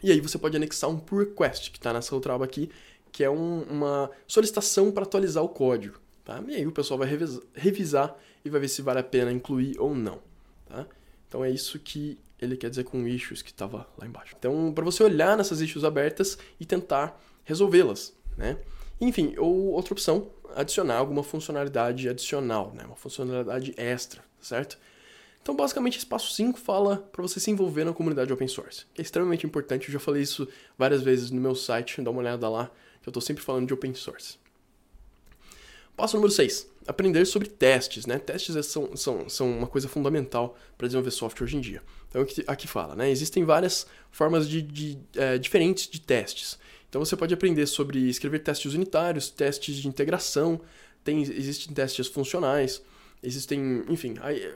e 0.02 0.11
aí 0.11 0.20
você 0.20 0.38
pode 0.38 0.56
anexar 0.56 0.88
um 0.88 0.99
pull 0.99 1.20
request, 1.20 1.70
que 1.70 1.78
está 1.78 1.92
nessa 1.92 2.14
outra 2.14 2.35
aba 2.35 2.44
aqui, 2.44 2.70
que 3.12 3.25
é 3.25 3.30
um, 3.30 3.62
uma 3.62 4.11
solicitação 4.26 4.90
para 4.90 5.04
atualizar 5.04 5.42
o 5.42 5.49
código. 5.49 6.00
Tá? 6.25 6.42
E 6.49 6.54
aí 6.54 6.66
o 6.66 6.73
pessoal 6.73 6.99
vai 6.99 7.09
revisar 7.54 8.16
e 8.44 8.50
vai 8.50 8.61
ver 8.61 8.68
se 8.68 8.82
vale 8.82 9.00
a 9.00 9.02
pena 9.02 9.32
incluir 9.32 9.78
ou 9.78 9.94
não. 9.94 10.20
Tá? 10.66 10.87
Então 11.28 11.44
é 11.44 11.50
isso 11.50 11.78
que 11.78 12.18
ele 12.40 12.56
quer 12.56 12.70
dizer 12.70 12.85
com 12.85 13.06
issues 13.06 13.42
que 13.42 13.50
estava 13.50 13.87
lá 13.99 14.06
embaixo. 14.06 14.35
Então, 14.38 14.73
para 14.73 14.85
você 14.85 15.02
olhar 15.02 15.37
nessas 15.37 15.61
issues 15.61 15.85
abertas 15.85 16.38
e 16.59 16.64
tentar 16.64 17.20
resolvê-las. 17.44 18.14
Né? 18.37 18.56
Enfim, 19.00 19.35
ou 19.37 19.73
outra 19.73 19.92
opção, 19.92 20.30
adicionar 20.54 20.97
alguma 20.97 21.23
funcionalidade 21.23 22.09
adicional, 22.09 22.73
né? 22.75 22.85
uma 22.85 22.97
funcionalidade 22.97 23.75
extra, 23.76 24.23
certo? 24.40 24.78
Então, 25.42 25.56
basicamente, 25.56 25.97
esse 25.97 26.06
passo 26.06 26.32
5 26.35 26.59
fala 26.59 26.99
para 27.11 27.23
você 27.23 27.40
se 27.40 27.50
envolver 27.50 27.85
na 27.85 27.92
comunidade 27.92 28.32
open 28.32 28.49
source, 28.49 28.85
que 28.92 29.00
é 29.00 29.04
extremamente 29.04 29.47
importante. 29.47 29.88
Eu 29.88 29.92
já 29.92 29.99
falei 29.99 30.23
isso 30.23 30.47
várias 30.76 31.02
vezes 31.02 31.30
no 31.30 31.40
meu 31.40 31.54
site, 31.54 32.00
dá 32.02 32.11
uma 32.11 32.20
olhada 32.20 32.49
lá, 32.49 32.70
que 33.02 33.09
eu 33.09 33.11
estou 33.11 33.23
sempre 33.23 33.42
falando 33.42 33.66
de 33.66 33.73
open 33.73 33.94
source. 33.94 34.38
Passo 35.97 36.16
número 36.16 36.32
6. 36.32 36.66
Aprender 36.87 37.25
sobre 37.26 37.49
testes. 37.49 38.06
Né? 38.06 38.18
Testes 38.18 38.54
é, 38.56 38.62
são, 38.62 38.97
são, 38.97 39.28
são 39.28 39.50
uma 39.50 39.66
coisa 39.66 39.88
fundamental 39.88 40.56
para 40.76 40.87
desenvolver 40.87 41.11
software 41.11 41.44
hoje 41.44 41.56
em 41.56 41.61
dia. 41.61 41.82
Então, 42.09 42.23
aqui, 42.23 42.44
aqui 42.47 42.66
fala, 42.66 42.94
né? 42.94 43.11
existem 43.11 43.44
várias 43.44 43.87
formas 44.11 44.49
de, 44.49 44.61
de 44.62 44.99
é, 45.14 45.38
diferentes 45.38 45.88
de 45.88 46.00
testes. 46.00 46.59
Então, 46.88 47.04
você 47.04 47.16
pode 47.16 47.32
aprender 47.32 47.66
sobre 47.66 48.09
escrever 48.09 48.40
testes 48.40 48.75
unitários, 48.75 49.30
testes 49.30 49.76
de 49.76 49.88
integração, 49.88 50.61
tem, 51.04 51.23
existem 51.23 51.73
testes 51.73 52.09
funcionais, 52.09 52.82
existem, 53.23 53.85
enfim, 53.88 54.16
aí, 54.20 54.52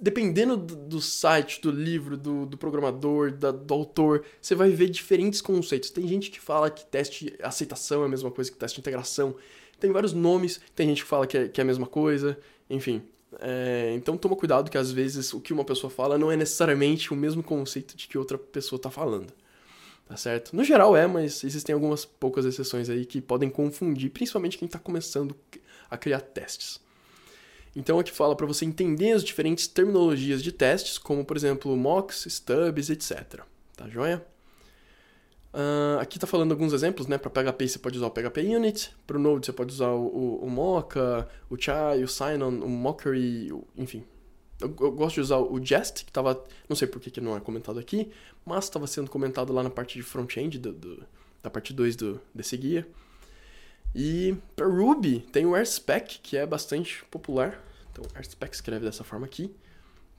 dependendo 0.00 0.56
do, 0.56 0.76
do 0.76 1.00
site, 1.00 1.60
do 1.60 1.70
livro, 1.70 2.16
do, 2.16 2.44
do 2.46 2.58
programador, 2.58 3.32
da, 3.32 3.50
do 3.50 3.72
autor, 3.72 4.24
você 4.40 4.54
vai 4.54 4.70
ver 4.70 4.90
diferentes 4.90 5.40
conceitos. 5.40 5.90
Tem 5.90 6.06
gente 6.06 6.30
que 6.30 6.40
fala 6.40 6.70
que 6.70 6.84
teste 6.84 7.34
aceitação 7.42 8.02
é 8.02 8.06
a 8.06 8.08
mesma 8.08 8.30
coisa 8.30 8.50
que 8.50 8.56
teste 8.56 8.78
integração. 8.78 9.34
Tem 9.80 9.90
vários 9.90 10.12
nomes, 10.12 10.60
tem 10.74 10.88
gente 10.88 11.02
que 11.02 11.08
fala 11.08 11.26
que 11.26 11.36
é, 11.36 11.48
que 11.48 11.60
é 11.60 11.62
a 11.62 11.66
mesma 11.66 11.86
coisa, 11.86 12.38
enfim. 12.68 13.02
É, 13.40 13.92
então 13.94 14.16
toma 14.16 14.36
cuidado 14.36 14.70
que 14.70 14.78
às 14.78 14.90
vezes 14.90 15.32
o 15.34 15.40
que 15.40 15.52
uma 15.52 15.64
pessoa 15.64 15.90
fala 15.90 16.16
não 16.16 16.30
é 16.30 16.36
necessariamente 16.36 17.12
o 17.12 17.16
mesmo 17.16 17.42
conceito 17.42 17.96
de 17.96 18.06
que 18.06 18.16
outra 18.16 18.38
pessoa 18.38 18.78
está 18.78 18.90
falando. 18.90 19.32
Tá 20.06 20.16
certo? 20.16 20.54
No 20.54 20.62
geral 20.62 20.96
é, 20.96 21.06
mas 21.06 21.42
existem 21.42 21.74
algumas 21.74 22.04
poucas 22.04 22.44
exceções 22.44 22.88
aí 22.88 23.04
que 23.04 23.20
podem 23.20 23.50
confundir, 23.50 24.10
principalmente 24.10 24.56
quem 24.56 24.66
está 24.66 24.78
começando 24.78 25.34
a 25.90 25.98
criar 25.98 26.20
testes. 26.20 26.80
Então 27.76 27.98
aqui 27.98 28.10
fala 28.10 28.34
para 28.34 28.46
você 28.46 28.64
entender 28.64 29.12
as 29.12 29.22
diferentes 29.22 29.66
terminologias 29.66 30.42
de 30.42 30.50
testes, 30.50 30.96
como 30.96 31.22
por 31.26 31.36
exemplo 31.36 31.76
mocks, 31.76 32.24
stubs, 32.26 32.88
etc. 32.88 33.42
Tá 33.76 33.86
joia? 33.86 34.26
Uh, 35.52 36.00
aqui 36.00 36.16
está 36.16 36.26
falando 36.26 36.52
alguns 36.52 36.72
exemplos, 36.72 37.06
né? 37.06 37.18
Para 37.18 37.30
PHP 37.30 37.68
você 37.68 37.78
pode 37.78 37.98
usar 37.98 38.06
o 38.06 38.10
PHP 38.10 38.40
Unit, 38.56 38.96
para 39.06 39.18
o 39.18 39.20
Node 39.20 39.44
você 39.44 39.52
pode 39.52 39.72
usar 39.72 39.90
o, 39.90 40.06
o, 40.06 40.44
o 40.44 40.50
Mocha, 40.50 41.28
o 41.50 41.56
Chai, 41.58 42.02
o 42.02 42.08
Sign-on, 42.08 42.48
o 42.48 42.68
Mockery, 42.68 43.52
enfim. 43.76 44.02
Eu, 44.58 44.74
eu, 44.80 44.92
gosto 44.92 45.16
de 45.16 45.20
usar 45.20 45.36
o 45.36 45.62
Jest, 45.62 46.04
que 46.04 46.10
estava, 46.10 46.42
não 46.66 46.74
sei 46.74 46.88
por 46.88 46.98
que, 46.98 47.10
que 47.10 47.20
não 47.20 47.36
é 47.36 47.40
comentado 47.40 47.78
aqui, 47.78 48.10
mas 48.44 48.64
estava 48.64 48.86
sendo 48.86 49.10
comentado 49.10 49.52
lá 49.52 49.62
na 49.62 49.68
parte 49.68 49.98
de 49.98 50.02
front-end 50.02 50.58
da 51.42 51.50
parte 51.50 51.74
2 51.74 51.96
desse 52.34 52.56
guia. 52.56 52.86
E 53.98 54.36
para 54.54 54.66
Ruby 54.66 55.20
tem 55.32 55.46
o 55.46 55.56
RSpec, 55.56 56.18
que 56.18 56.36
é 56.36 56.44
bastante 56.44 57.02
popular. 57.06 57.58
Então, 57.90 58.04
RSpec 58.14 58.54
escreve 58.54 58.84
dessa 58.84 59.02
forma 59.02 59.24
aqui. 59.24 59.50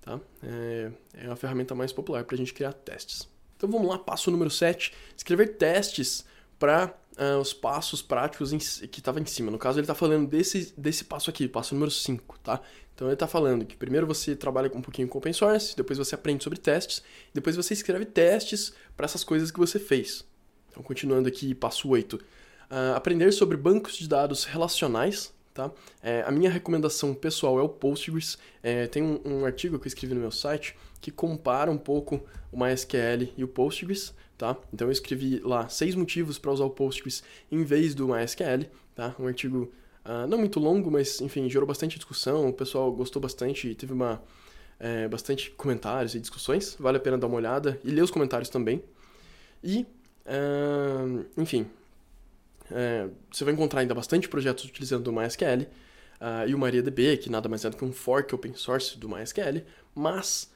Tá? 0.02 0.20
É, 0.42 0.92
é 1.14 1.28
uma 1.28 1.36
ferramenta 1.36 1.76
mais 1.76 1.94
popular 1.94 2.24
para 2.24 2.34
a 2.34 2.38
gente 2.40 2.56
criar 2.56 2.74
testes. 2.74 3.30
Então 3.56 3.70
vamos 3.70 3.88
lá, 3.88 4.00
passo 4.00 4.32
número 4.32 4.50
7. 4.50 4.94
Escrever 5.16 5.58
testes 5.58 6.26
para 6.58 6.88
uh, 6.88 7.22
ah, 7.22 7.38
os 7.38 7.54
passos 7.54 8.02
práticos 8.02 8.52
em, 8.52 8.58
que 8.58 9.00
estava 9.00 9.20
em 9.20 9.26
cima. 9.28 9.52
No 9.52 9.60
caso, 9.60 9.78
ele 9.78 9.84
está 9.84 9.94
falando 9.94 10.28
desse, 10.28 10.74
desse 10.76 11.04
passo 11.04 11.30
aqui, 11.30 11.48
passo 11.48 11.76
número 11.76 11.92
5, 11.92 12.40
tá? 12.40 12.60
Então 12.96 13.08
ele 13.08 13.14
está 13.14 13.28
falando 13.28 13.64
que 13.64 13.78
primeiro 13.78 14.08
você 14.08 14.36
trabalha 14.36 14.72
um 14.74 14.82
pouquinho 14.82 15.08
com 15.08 15.20
open 15.20 15.34
source, 15.34 15.76
depois 15.78 16.00
você 16.00 16.16
aprende 16.16 16.44
sobre 16.44 16.58
testes, 16.58 17.04
depois 17.32 17.56
você 17.56 17.76
escreve 17.76 18.06
testes 18.06 18.74
para 18.96 19.06
essas 19.06 19.24
coisas 19.24 19.52
que 19.52 19.60
você 19.60 19.78
fez. 19.78 20.26
Então 20.72 20.82
continuando 20.82 21.28
aqui, 21.28 21.54
passo 21.54 21.90
8. 21.90 22.20
Uh, 22.70 22.96
aprender 22.96 23.32
sobre 23.32 23.56
bancos 23.56 23.98
de 23.98 24.08
dados 24.08 24.44
relacionais. 24.44 25.34
Tá? 25.54 25.72
É, 26.04 26.22
a 26.22 26.32
minha 26.32 26.52
recomendação 26.52 27.14
pessoal 27.16 27.58
é 27.58 27.62
o 27.64 27.70
Postgres. 27.70 28.38
É, 28.62 28.86
tem 28.86 29.02
um, 29.02 29.20
um, 29.26 29.46
artigo 29.46 29.80
que 29.80 29.88
eu 29.88 29.90
escrevi 29.90 30.14
no 30.14 30.20
meu 30.20 30.32
site 30.32 30.76
que 31.02 31.10
compara 31.10 31.72
um 31.72 31.78
pouco 31.78 32.22
o 32.52 32.60
MySQL 32.60 33.34
e 33.36 33.44
o 33.44 33.48
Postgres. 33.48 34.14
Tá? 34.38 34.56
Então 34.72 34.88
eu 34.88 34.92
escrevi 34.92 35.40
lá 35.40 35.68
seis 35.68 35.96
motivos 35.96 36.38
para 36.38 36.52
usar 36.52 36.66
o 36.66 36.70
Postgres 36.70 37.24
em 37.52 37.64
vez 37.64 37.96
do 37.96 38.08
MySQL. 38.08 38.70
Tá? 38.94 39.16
Um 39.20 39.26
artigo 39.26 39.72
uh, 40.06 40.28
não 40.28 40.38
muito 40.38 40.60
longo, 40.60 40.92
mas 40.92 41.22
enfim, 41.22 41.50
gerou 41.50 41.68
bastante 41.68 41.96
discussão. 41.96 42.48
O 42.48 42.54
pessoal 42.54 42.92
gostou 42.92 43.20
bastante 43.20 43.70
e 43.70 43.74
teve 43.74 43.94
uma, 43.94 44.22
é, 44.80 45.08
bastante 45.08 45.50
comentários 45.52 46.14
e 46.14 46.20
discussões. 46.20 46.76
Vale 46.80 46.98
a 46.98 47.00
pena 47.00 47.18
dar 47.18 47.28
uma 47.28 47.38
olhada 47.38 47.80
e 47.84 47.90
ler 47.90 48.04
os 48.04 48.12
comentários 48.12 48.50
também. 48.50 48.84
E, 49.64 49.88
uh, 50.28 51.26
enfim, 51.36 51.68
é, 52.72 53.08
você 53.32 53.44
vai 53.44 53.54
encontrar 53.54 53.82
ainda 53.82 53.94
bastante 53.94 54.28
projetos 54.28 54.66
utilizando 54.66 55.08
o 55.08 55.14
MySQL 55.14 55.64
uh, 55.64 56.48
e 56.48 56.54
o 56.54 56.58
MariaDB, 56.58 57.18
que 57.18 57.30
nada 57.30 57.48
mais 57.48 57.64
é 57.66 57.70
do 57.70 57.78
que 57.78 57.86
um 57.86 57.92
fork 57.92 58.34
open 58.34 58.54
source 58.56 58.98
do 58.98 59.08
MySQL, 59.08 59.64
mas 59.96 60.52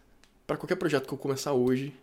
para 0.45 0.57
qualquer 0.57 0.75
projeto 0.75 1.07
que 1.07 1.13
eu 1.13 1.17
começar 1.17 1.53
hoje, 1.53 1.93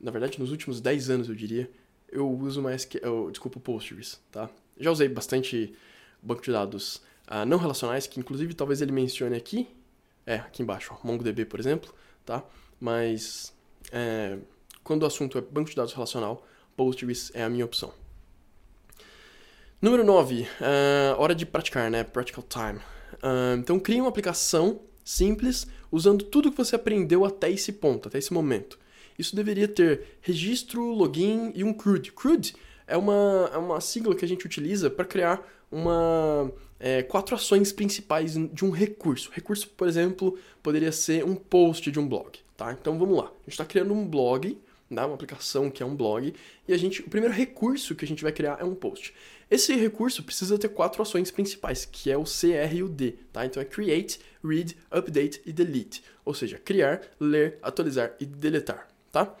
na 0.00 0.10
verdade 0.10 0.38
nos 0.38 0.50
últimos 0.50 0.80
10 0.80 1.10
anos 1.10 1.28
eu 1.28 1.34
diria, 1.34 1.70
eu 2.10 2.30
uso 2.30 2.62
MySQL, 2.62 3.30
desculpa, 3.30 3.60
Postgres, 3.60 4.20
tá? 4.30 4.48
Já 4.78 4.90
usei 4.90 5.08
bastante 5.08 5.74
banco 6.22 6.42
de 6.42 6.52
dados 6.52 6.96
uh, 7.28 7.44
não 7.46 7.58
relacionais, 7.58 8.06
que 8.06 8.18
inclusive 8.18 8.54
talvez 8.54 8.80
ele 8.80 8.92
mencione 8.92 9.36
aqui, 9.36 9.68
é, 10.26 10.36
aqui 10.36 10.62
embaixo, 10.62 10.94
ó, 10.94 11.06
MongoDB, 11.06 11.44
por 11.44 11.60
exemplo, 11.60 11.92
tá? 12.24 12.42
Mas 12.80 13.52
é, 13.92 14.38
quando 14.82 15.02
o 15.02 15.06
assunto 15.06 15.38
é 15.38 15.40
banco 15.40 15.70
de 15.70 15.76
dados 15.76 15.92
relacional, 15.92 16.46
Postgres 16.76 17.30
é 17.34 17.42
a 17.42 17.48
minha 17.48 17.64
opção. 17.64 17.92
Número 19.80 20.02
9, 20.02 20.42
uh, 20.42 20.46
ah, 20.60 21.16
hora 21.18 21.34
de 21.34 21.44
praticar, 21.44 21.90
né? 21.90 22.04
Practical 22.04 22.42
time. 22.42 22.78
Uh, 23.14 23.58
então, 23.58 23.78
crie 23.78 24.00
uma 24.00 24.08
aplicação 24.08 24.80
simples 25.04 25.66
usando 25.92 26.24
tudo 26.24 26.50
que 26.50 26.56
você 26.56 26.74
aprendeu 26.74 27.24
até 27.24 27.50
esse 27.50 27.72
ponto, 27.72 28.08
até 28.08 28.18
esse 28.18 28.32
momento. 28.32 28.78
Isso 29.18 29.36
deveria 29.36 29.68
ter 29.68 30.18
registro, 30.20 30.82
login 30.90 31.52
e 31.54 31.62
um 31.62 31.72
CRUD. 31.72 32.12
CRUD 32.12 32.54
é 32.86 32.96
uma, 32.96 33.50
é 33.52 33.56
uma 33.58 33.80
sigla 33.80 34.14
que 34.14 34.24
a 34.24 34.28
gente 34.28 34.44
utiliza 34.44 34.90
para 34.90 35.04
criar 35.04 35.42
uma, 35.70 36.52
é, 36.80 37.02
quatro 37.02 37.34
ações 37.34 37.72
principais 37.72 38.34
de 38.34 38.64
um 38.64 38.70
recurso. 38.70 39.30
Recurso, 39.32 39.68
por 39.68 39.88
exemplo, 39.88 40.38
poderia 40.62 40.92
ser 40.92 41.24
um 41.24 41.34
post 41.34 41.90
de 41.90 41.98
um 41.98 42.08
blog. 42.08 42.38
Tá? 42.56 42.72
Então 42.72 42.98
vamos 42.98 43.16
lá. 43.16 43.24
A 43.24 43.44
gente 43.44 43.50
está 43.50 43.64
criando 43.64 43.92
um 43.92 44.06
blog, 44.06 44.58
né? 44.88 45.04
uma 45.04 45.14
aplicação 45.14 45.70
que 45.70 45.82
é 45.82 45.86
um 45.86 45.96
blog, 45.96 46.34
e 46.68 46.72
a 46.72 46.76
gente, 46.76 47.00
o 47.00 47.10
primeiro 47.10 47.34
recurso 47.34 47.94
que 47.94 48.04
a 48.04 48.08
gente 48.08 48.22
vai 48.22 48.32
criar 48.32 48.58
é 48.60 48.64
um 48.64 48.74
post. 48.74 49.14
Esse 49.50 49.74
recurso 49.74 50.22
precisa 50.22 50.58
ter 50.58 50.68
quatro 50.68 51.02
ações 51.02 51.30
principais, 51.30 51.84
que 51.84 52.10
é 52.10 52.16
o 52.16 52.24
CR 52.24 52.74
e 52.74 52.82
o 52.82 52.88
D, 52.88 53.12
tá? 53.32 53.44
Então 53.44 53.62
é 53.62 53.64
create, 53.64 54.18
read, 54.42 54.76
update 54.90 55.40
e 55.44 55.52
delete. 55.52 56.02
Ou 56.24 56.34
seja, 56.34 56.58
criar, 56.58 57.02
ler, 57.20 57.58
atualizar 57.62 58.14
e 58.18 58.24
deletar, 58.26 58.88
tá? 59.12 59.34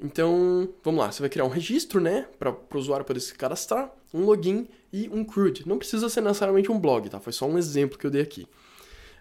Então, 0.00 0.68
vamos 0.82 1.00
lá, 1.00 1.12
você 1.12 1.20
vai 1.20 1.30
criar 1.30 1.44
um 1.44 1.48
registro, 1.48 2.00
né, 2.00 2.26
para 2.38 2.50
o 2.50 2.78
usuário 2.78 3.06
poder 3.06 3.20
se 3.20 3.34
cadastrar, 3.34 3.94
um 4.12 4.24
login 4.24 4.66
e 4.92 5.08
um 5.08 5.24
CRUD. 5.24 5.66
Não 5.66 5.78
precisa 5.78 6.08
ser 6.08 6.20
necessariamente 6.20 6.70
um 6.70 6.78
blog, 6.78 7.08
tá? 7.08 7.20
Foi 7.20 7.32
só 7.32 7.46
um 7.46 7.56
exemplo 7.56 7.98
que 7.98 8.06
eu 8.06 8.10
dei 8.10 8.22
aqui. 8.22 8.46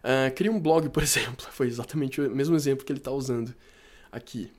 Uh, 0.04 0.34
cria 0.36 0.52
um 0.52 0.60
blog, 0.60 0.90
por 0.92 1.04
exemplo, 1.04 1.46
foi 1.52 1.68
exatamente 1.68 2.20
o 2.20 2.30
mesmo 2.30 2.56
exemplo 2.56 2.86
que 2.86 2.92
ele 2.92 3.00
está 3.00 3.12
usando 3.12 3.54
aqui. 4.12 4.52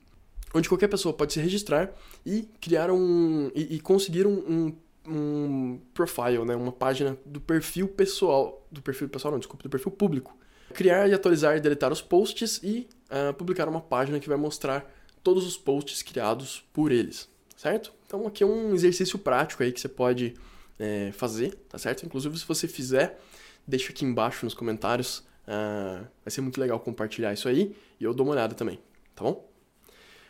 Onde 0.53 0.69
qualquer 0.69 0.87
pessoa 0.87 1.13
pode 1.13 1.33
se 1.33 1.39
registrar 1.39 1.91
e 2.25 2.43
criar 2.61 2.89
um. 2.89 3.51
e, 3.53 3.75
e 3.75 3.79
conseguir 3.79 4.25
um, 4.25 4.37
um 4.37 4.75
um 5.07 5.79
profile, 5.93 6.43
né, 6.45 6.55
uma 6.55 6.71
página 6.71 7.17
do 7.25 7.39
perfil 7.39 7.87
pessoal, 7.87 8.65
do 8.71 8.81
perfil 8.81 9.09
pessoal 9.09 9.31
não, 9.31 9.39
desculpa, 9.39 9.63
do 9.63 9.69
perfil 9.69 9.91
público. 9.91 10.37
Criar 10.73 11.07
e 11.07 11.13
atualizar 11.13 11.55
e 11.55 11.59
deletar 11.59 11.91
os 11.91 12.01
posts 12.01 12.59
e 12.63 12.87
uh, 13.09 13.33
publicar 13.33 13.69
uma 13.69 13.81
página 13.81 14.19
que 14.19 14.27
vai 14.27 14.37
mostrar 14.37 14.91
todos 15.23 15.45
os 15.45 15.57
posts 15.57 16.01
criados 16.01 16.63
por 16.73 16.91
eles, 16.91 17.29
certo? 17.55 17.93
Então 18.05 18.27
aqui 18.27 18.43
é 18.43 18.47
um 18.47 18.73
exercício 18.73 19.17
prático 19.17 19.63
aí 19.63 19.71
que 19.71 19.79
você 19.79 19.87
pode 19.87 20.35
é, 20.77 21.11
fazer, 21.13 21.55
tá 21.69 21.77
certo? 21.77 22.05
Inclusive 22.05 22.37
se 22.37 22.45
você 22.45 22.67
fizer, 22.67 23.19
deixa 23.65 23.91
aqui 23.91 24.05
embaixo 24.05 24.45
nos 24.45 24.53
comentários, 24.53 25.19
uh, 25.47 26.05
vai 26.23 26.29
ser 26.29 26.41
muito 26.41 26.59
legal 26.59 26.79
compartilhar 26.79 27.33
isso 27.33 27.47
aí 27.47 27.75
e 27.99 28.03
eu 28.03 28.13
dou 28.13 28.25
uma 28.25 28.33
olhada 28.33 28.53
também, 28.53 28.79
tá 29.15 29.23
bom? 29.23 29.49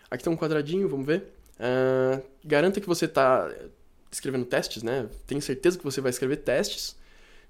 Aqui 0.10 0.24
tem 0.24 0.32
um 0.32 0.38
quadradinho, 0.38 0.88
vamos 0.88 1.06
ver. 1.06 1.34
Uh, 1.60 2.24
garanta 2.44 2.80
que 2.80 2.88
você 2.88 3.06
está 3.06 3.50
escrevendo 4.16 4.46
testes, 4.46 4.84
né? 4.84 5.08
Tenho 5.28 5.42
certeza 5.42 5.78
que 5.78 5.84
você 5.84 6.02
vai 6.02 6.10
escrever 6.10 6.38
testes. 6.38 6.96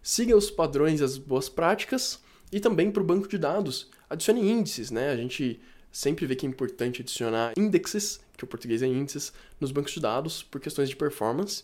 Siga 0.01 0.35
os 0.35 0.51
padrões 0.51 0.99
e 0.99 1.03
as 1.03 1.17
boas 1.17 1.47
práticas. 1.47 2.19
E 2.51 2.59
também 2.59 2.91
para 2.91 3.01
o 3.01 3.05
banco 3.05 3.27
de 3.27 3.37
dados, 3.37 3.89
adicione 4.09 4.41
índices, 4.41 4.91
né? 4.91 5.11
A 5.11 5.17
gente 5.17 5.59
sempre 5.91 6.25
vê 6.25 6.35
que 6.35 6.45
é 6.45 6.49
importante 6.49 7.01
adicionar 7.01 7.53
índices, 7.57 8.19
que 8.37 8.43
o 8.43 8.47
português 8.47 8.81
é 8.81 8.87
índices, 8.87 9.33
nos 9.59 9.71
bancos 9.71 9.93
de 9.93 9.99
dados 9.99 10.43
por 10.43 10.59
questões 10.59 10.89
de 10.89 10.95
performance. 10.95 11.63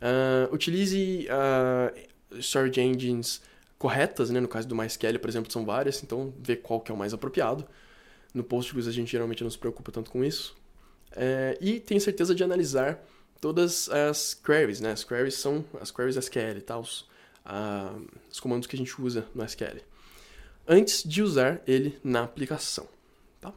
Uh, 0.00 0.52
utilize 0.54 1.26
uh, 1.28 2.42
storage 2.42 2.80
engines 2.80 3.42
corretas, 3.78 4.30
né? 4.30 4.40
No 4.40 4.48
caso 4.48 4.66
do 4.66 4.74
MySQL, 4.74 5.18
por 5.18 5.28
exemplo, 5.28 5.52
são 5.52 5.64
várias, 5.64 6.02
então 6.02 6.32
vê 6.40 6.56
qual 6.56 6.80
que 6.80 6.90
é 6.90 6.94
o 6.94 6.98
mais 6.98 7.12
apropriado. 7.14 7.66
No 8.34 8.42
Postgres 8.42 8.86
a 8.86 8.92
gente 8.92 9.10
geralmente 9.10 9.42
não 9.42 9.50
se 9.50 9.58
preocupa 9.58 9.92
tanto 9.92 10.10
com 10.10 10.24
isso. 10.24 10.56
Uh, 11.12 11.56
e 11.60 11.80
tenha 11.80 12.00
certeza 12.00 12.34
de 12.34 12.44
analisar 12.44 13.02
todas 13.40 13.88
as 13.88 14.34
queries, 14.34 14.80
né? 14.80 14.92
As 14.92 15.04
queries 15.04 15.34
são 15.34 15.64
as 15.80 15.90
queries 15.90 16.16
SQL? 16.16 16.58
Os, 16.80 17.00
uh, 17.46 18.06
os 18.30 18.40
comandos 18.40 18.66
que 18.66 18.76
a 18.76 18.78
gente 18.78 19.00
usa 19.00 19.26
no 19.34 19.44
SQL. 19.44 19.80
Antes 20.66 21.02
de 21.02 21.22
usar 21.22 21.62
ele 21.66 21.98
na 22.04 22.22
aplicação, 22.22 22.86
tá? 23.40 23.52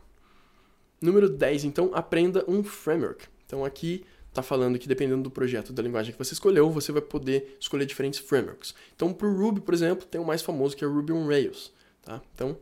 Número 1.02 1.28
10, 1.28 1.66
então, 1.66 1.92
aprenda 1.94 2.46
um 2.48 2.64
framework. 2.64 3.26
Então 3.46 3.66
aqui 3.66 4.06
está 4.32 4.42
falando 4.42 4.80
que 4.80 4.88
dependendo 4.88 5.24
do 5.24 5.30
projeto, 5.30 5.74
da 5.74 5.84
linguagem 5.84 6.14
que 6.14 6.18
você 6.18 6.34
escolheu, 6.34 6.70
você 6.70 6.92
vai 6.92 7.02
poder 7.02 7.58
escolher 7.60 7.86
diferentes 7.86 8.20
frameworks. 8.20 8.74
Então, 8.96 9.14
para 9.14 9.28
o 9.28 9.38
Ruby, 9.38 9.60
por 9.60 9.74
exemplo, 9.74 10.06
tem 10.06 10.22
o 10.22 10.26
mais 10.26 10.42
famoso 10.42 10.76
que 10.76 10.86
é 10.86 10.88
o 10.88 10.94
Ruby 10.94 11.12
on 11.12 11.28
Rails. 11.28 11.74
Tá? 12.02 12.22
Então, 12.34 12.58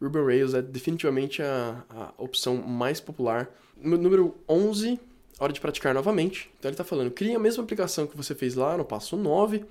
Ruby 0.00 0.18
on 0.18 0.26
Rails 0.26 0.54
é 0.54 0.60
definitivamente 0.60 1.42
a, 1.42 1.84
a 1.88 2.22
opção 2.22 2.56
mais 2.56 3.00
popular. 3.00 3.48
Número 3.80 4.36
11, 4.46 5.00
hora 5.38 5.52
de 5.52 5.60
praticar 5.60 5.94
novamente. 5.94 6.50
Então 6.58 6.68
ele 6.68 6.74
está 6.74 6.84
falando, 6.84 7.10
crie 7.10 7.34
a 7.34 7.38
mesma 7.38 7.62
aplicação 7.62 8.06
que 8.06 8.16
você 8.16 8.34
fez 8.34 8.54
lá 8.54 8.76
no 8.76 8.84
passo 8.84 9.16
9, 9.16 9.64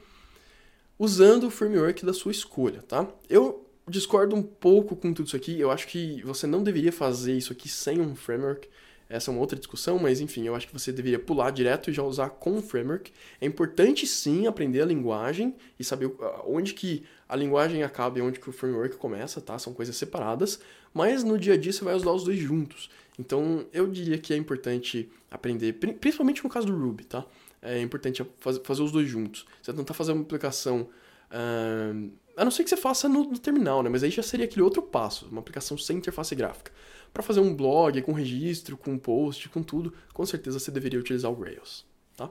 usando 0.97 1.47
o 1.47 1.51
framework 1.51 2.05
da 2.05 2.13
sua 2.13 2.31
escolha, 2.31 2.81
tá? 2.81 3.07
Eu 3.29 3.65
discordo 3.88 4.36
um 4.36 4.43
pouco 4.43 4.95
com 4.95 5.13
tudo 5.13 5.27
isso 5.27 5.36
aqui. 5.36 5.59
Eu 5.59 5.71
acho 5.71 5.88
que 5.88 6.21
você 6.24 6.45
não 6.47 6.63
deveria 6.63 6.91
fazer 6.91 7.38
isso 7.38 7.53
aqui 7.53 7.69
sem 7.69 8.01
um 8.01 8.15
framework. 8.15 8.67
Essa 9.09 9.31
é 9.31 9.33
uma 9.33 9.39
outra 9.39 9.57
discussão, 9.57 9.97
mas 9.97 10.19
enfim, 10.19 10.43
eu 10.45 10.53
acho 10.53 10.67
que 10.67 10.74
você 10.74 10.91
deveria 10.91 11.17
pular 11.17 11.50
direto 11.51 11.89
e 11.89 11.93
já 11.93 12.03
usar 12.03 12.29
com 12.29 12.57
o 12.57 12.62
framework. 12.62 13.12
É 13.39 13.45
importante 13.45 14.05
sim 14.05 14.47
aprender 14.47 14.81
a 14.81 14.86
linguagem 14.86 15.55
e 15.79 15.83
saber 15.83 16.12
onde 16.45 16.74
que 16.74 17.05
a 17.27 17.33
linguagem 17.33 17.83
acaba 17.83 18.19
e 18.19 18.21
onde 18.21 18.38
que 18.38 18.50
o 18.50 18.51
framework 18.51 18.97
começa, 18.97 19.39
tá? 19.39 19.57
São 19.57 19.74
coisas 19.74 19.95
separadas, 19.95 20.59
mas 20.93 21.24
no 21.24 21.38
dia 21.38 21.53
a 21.53 21.57
dia 21.57 21.71
você 21.71 21.86
vai 21.86 21.95
usar 21.95 22.12
os 22.12 22.25
dois 22.25 22.38
juntos. 22.38 22.89
Então, 23.19 23.65
eu 23.74 23.88
diria 23.88 24.17
que 24.17 24.33
é 24.33 24.38
importante 24.38 25.09
aprender, 25.31 25.74
principalmente 25.74 26.43
no 26.43 26.50
caso 26.50 26.67
do 26.67 26.77
Ruby, 26.77 27.05
tá? 27.05 27.25
É 27.62 27.81
importante 27.81 28.24
fazer 28.39 28.83
os 28.83 28.91
dois 28.91 29.09
juntos. 29.09 29.45
Você 29.62 29.74
tentar 29.74 29.93
fazer 29.93 30.12
uma 30.12 30.21
aplicação 30.21 30.88
uh, 31.31 32.12
a 32.38 32.43
não 32.45 32.51
ser 32.51 32.63
que 32.63 32.69
você 32.69 32.77
faça 32.77 33.09
no, 33.09 33.24
no, 33.24 33.39
terminal, 33.39 33.81
né? 33.81 33.89
Mas 33.89 34.03
aí 34.03 34.12
já 34.12 34.21
seria 34.21 34.45
aquele 34.45 34.62
outro 34.62 34.81
passo, 34.81 35.27
uma 35.31 35.39
aplicação 35.39 35.75
sem 35.75 35.97
interface 35.97 36.36
gráfica. 36.36 36.71
Para 37.12 37.24
fazer 37.24 37.39
um 37.39 37.53
blog 37.53 38.00
com 38.03 38.13
registro, 38.13 38.77
com 38.77 38.95
post, 38.97 39.50
com 39.50 39.63
tudo, 39.63 39.91
com 40.13 40.24
certeza 40.25 40.59
você 40.59 40.69
deveria 40.69 41.00
utilizar 41.00 41.31
o 41.31 41.41
Rails, 41.41 41.83
tá? 42.15 42.29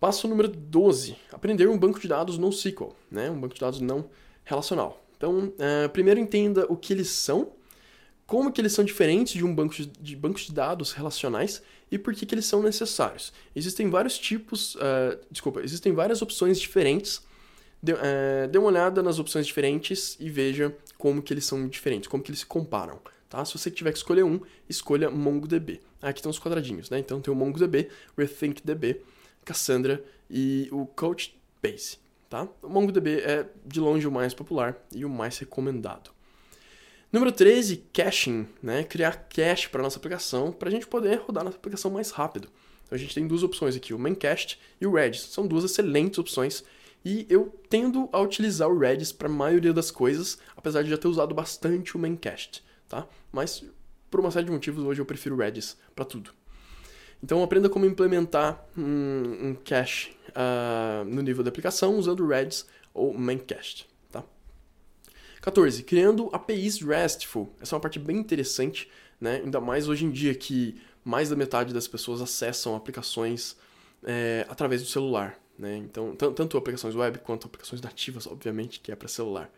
Passo 0.00 0.26
número 0.26 0.48
12, 0.48 1.16
aprender 1.32 1.68
um 1.68 1.78
banco 1.78 2.00
de 2.00 2.08
dados 2.08 2.36
NoSQL, 2.36 2.92
né? 3.08 3.30
Um 3.30 3.40
banco 3.40 3.54
de 3.54 3.60
dados 3.60 3.80
não 3.80 4.10
relacional. 4.44 5.00
Então, 5.16 5.46
uh, 5.46 5.88
primeiro 5.92 6.18
entenda 6.18 6.66
o 6.68 6.76
que 6.76 6.92
eles 6.92 7.08
são, 7.08 7.52
como 8.26 8.52
que 8.52 8.60
eles 8.60 8.72
são 8.72 8.84
diferentes 8.84 9.34
de 9.34 9.44
um 9.44 9.54
banco 9.54 9.74
de, 9.74 9.86
de 9.86 10.16
bancos 10.16 10.46
de 10.46 10.52
dados 10.52 10.92
relacionais 10.92 11.62
e 11.90 11.98
por 11.98 12.14
que, 12.14 12.26
que 12.26 12.34
eles 12.34 12.46
são 12.46 12.62
necessários. 12.62 13.32
Existem 13.54 13.88
vários 13.88 14.18
tipos, 14.18 14.74
uh, 14.76 15.18
desculpa, 15.30 15.60
existem 15.60 15.92
várias 15.92 16.20
opções 16.22 16.58
diferentes 16.60 17.22
dê, 17.82 17.94
é, 18.00 18.48
dê 18.48 18.58
uma 18.58 18.68
olhada 18.68 19.02
nas 19.02 19.18
opções 19.18 19.46
diferentes 19.46 20.16
e 20.18 20.28
veja 20.28 20.76
como 20.98 21.22
que 21.22 21.32
eles 21.32 21.44
são 21.44 21.68
diferentes, 21.68 22.08
como 22.08 22.22
que 22.22 22.30
eles 22.30 22.40
se 22.40 22.46
comparam. 22.46 23.00
Tá? 23.28 23.44
Se 23.44 23.56
você 23.56 23.70
tiver 23.70 23.92
que 23.92 23.98
escolher 23.98 24.24
um, 24.24 24.40
escolha 24.68 25.10
MongoDB. 25.10 25.80
Aqui 26.00 26.18
estão 26.20 26.30
os 26.30 26.38
quadradinhos, 26.38 26.90
né? 26.90 26.98
Então 26.98 27.20
tem 27.20 27.32
o 27.32 27.36
MongoDB, 27.36 27.88
RethinkDB, 28.16 29.02
Cassandra 29.44 30.04
e 30.30 30.68
o 30.70 30.86
Couchbase. 30.86 31.98
Tá? 32.28 32.48
O 32.62 32.68
MongoDB 32.68 33.20
é 33.20 33.46
de 33.64 33.80
longe 33.80 34.06
o 34.06 34.12
mais 34.12 34.34
popular 34.34 34.76
e 34.94 35.04
o 35.04 35.10
mais 35.10 35.38
recomendado. 35.38 36.15
Número 37.16 37.32
13, 37.32 37.82
caching, 37.94 38.46
né? 38.62 38.84
Criar 38.84 39.26
cache 39.34 39.70
para 39.70 39.82
nossa 39.82 39.96
aplicação, 39.96 40.52
para 40.52 40.68
a 40.68 40.70
gente 40.70 40.86
poder 40.86 41.18
rodar 41.20 41.42
nossa 41.42 41.56
aplicação 41.56 41.90
mais 41.90 42.10
rápido. 42.10 42.48
Então 42.84 42.94
a 42.94 42.98
gente 42.98 43.14
tem 43.14 43.26
duas 43.26 43.42
opções 43.42 43.74
aqui, 43.74 43.94
o 43.94 43.98
Memcached 43.98 44.58
e 44.78 44.86
o 44.86 44.92
Redis. 44.92 45.22
São 45.22 45.46
duas 45.46 45.64
excelentes 45.64 46.18
opções 46.18 46.62
e 47.02 47.26
eu 47.30 47.58
tendo 47.70 48.06
a 48.12 48.20
utilizar 48.20 48.68
o 48.68 48.78
Redis 48.78 49.12
para 49.12 49.28
a 49.28 49.32
maioria 49.32 49.72
das 49.72 49.90
coisas, 49.90 50.36
apesar 50.54 50.82
de 50.82 50.90
já 50.90 50.98
ter 50.98 51.08
usado 51.08 51.34
bastante 51.34 51.96
o 51.96 51.98
Memcached, 51.98 52.62
tá? 52.86 53.06
Mas 53.32 53.64
por 54.10 54.20
uma 54.20 54.30
série 54.30 54.44
de 54.44 54.52
motivos 54.52 54.84
hoje 54.84 55.00
eu 55.00 55.06
prefiro 55.06 55.36
o 55.36 55.38
Redis 55.38 55.74
para 55.94 56.04
tudo. 56.04 56.32
Então 57.22 57.42
aprenda 57.42 57.70
como 57.70 57.86
implementar 57.86 58.62
um, 58.76 59.38
um 59.42 59.54
cache 59.64 60.10
uh, 60.32 61.02
no 61.06 61.22
nível 61.22 61.42
da 61.42 61.48
aplicação 61.48 61.96
usando 61.96 62.20
o 62.20 62.28
Redis 62.28 62.66
ou 62.92 63.14
tá? 63.14 63.95
14. 65.46 65.84
Criando 65.84 66.28
APIs 66.32 66.82
RESTful. 66.82 67.48
Essa 67.60 67.72
é 67.72 67.76
uma 67.76 67.80
parte 67.80 68.00
bem 68.00 68.16
interessante, 68.16 68.90
né? 69.20 69.40
Ainda 69.44 69.60
mais 69.60 69.88
hoje 69.88 70.04
em 70.04 70.10
dia 70.10 70.34
que 70.34 70.74
mais 71.04 71.28
da 71.28 71.36
metade 71.36 71.72
das 71.72 71.86
pessoas 71.86 72.20
acessam 72.20 72.74
aplicações 72.74 73.56
é, 74.02 74.44
através 74.48 74.82
do 74.82 74.88
celular. 74.88 75.38
Né? 75.56 75.76
Então, 75.76 76.16
tanto 76.16 76.58
aplicações 76.58 76.96
web 76.96 77.20
quanto 77.20 77.46
aplicações 77.46 77.80
nativas, 77.80 78.26
obviamente, 78.26 78.80
que 78.80 78.90
é 78.90 78.96
para 78.96 79.06
celular. 79.06 79.48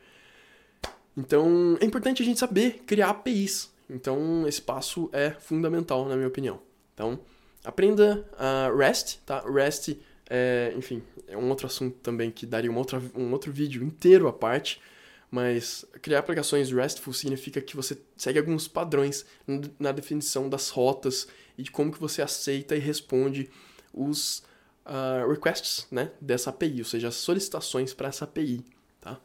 Então, 1.16 1.78
é 1.80 1.86
importante 1.86 2.22
a 2.22 2.24
gente 2.24 2.38
saber 2.38 2.82
criar 2.86 3.08
APIs. 3.08 3.72
Então, 3.88 4.46
esse 4.46 4.60
passo 4.60 5.08
é 5.10 5.30
fundamental, 5.30 6.06
na 6.06 6.16
minha 6.16 6.28
opinião. 6.28 6.60
Então, 6.92 7.18
aprenda 7.64 8.28
REST, 8.76 9.20
tá? 9.24 9.40
REST, 9.40 9.98
é, 10.28 10.74
enfim, 10.76 11.02
é 11.26 11.34
um 11.34 11.48
outro 11.48 11.66
assunto 11.66 11.96
também 12.02 12.30
que 12.30 12.44
daria 12.44 12.70
uma 12.70 12.78
outra, 12.78 13.02
um 13.16 13.32
outro 13.32 13.50
vídeo 13.50 13.82
inteiro 13.82 14.28
à 14.28 14.32
parte. 14.34 14.82
Mas 15.30 15.84
criar 16.00 16.20
aplicações 16.20 16.70
RESTful 16.70 17.12
significa 17.12 17.60
que 17.60 17.76
você 17.76 17.98
segue 18.16 18.38
alguns 18.38 18.66
padrões 18.66 19.26
na 19.78 19.92
definição 19.92 20.48
das 20.48 20.70
rotas 20.70 21.28
e 21.56 21.62
de 21.62 21.70
como 21.70 21.92
que 21.92 22.00
você 22.00 22.22
aceita 22.22 22.74
e 22.74 22.78
responde 22.78 23.50
os 23.92 24.42
uh, 24.86 25.28
requests 25.30 25.86
né, 25.90 26.10
dessa 26.20 26.50
API, 26.50 26.78
ou 26.78 26.84
seja, 26.84 27.08
as 27.08 27.16
solicitações 27.16 27.92
para 27.92 28.08
essa 28.08 28.24
API. 28.24 28.64
Tá? 29.00 29.20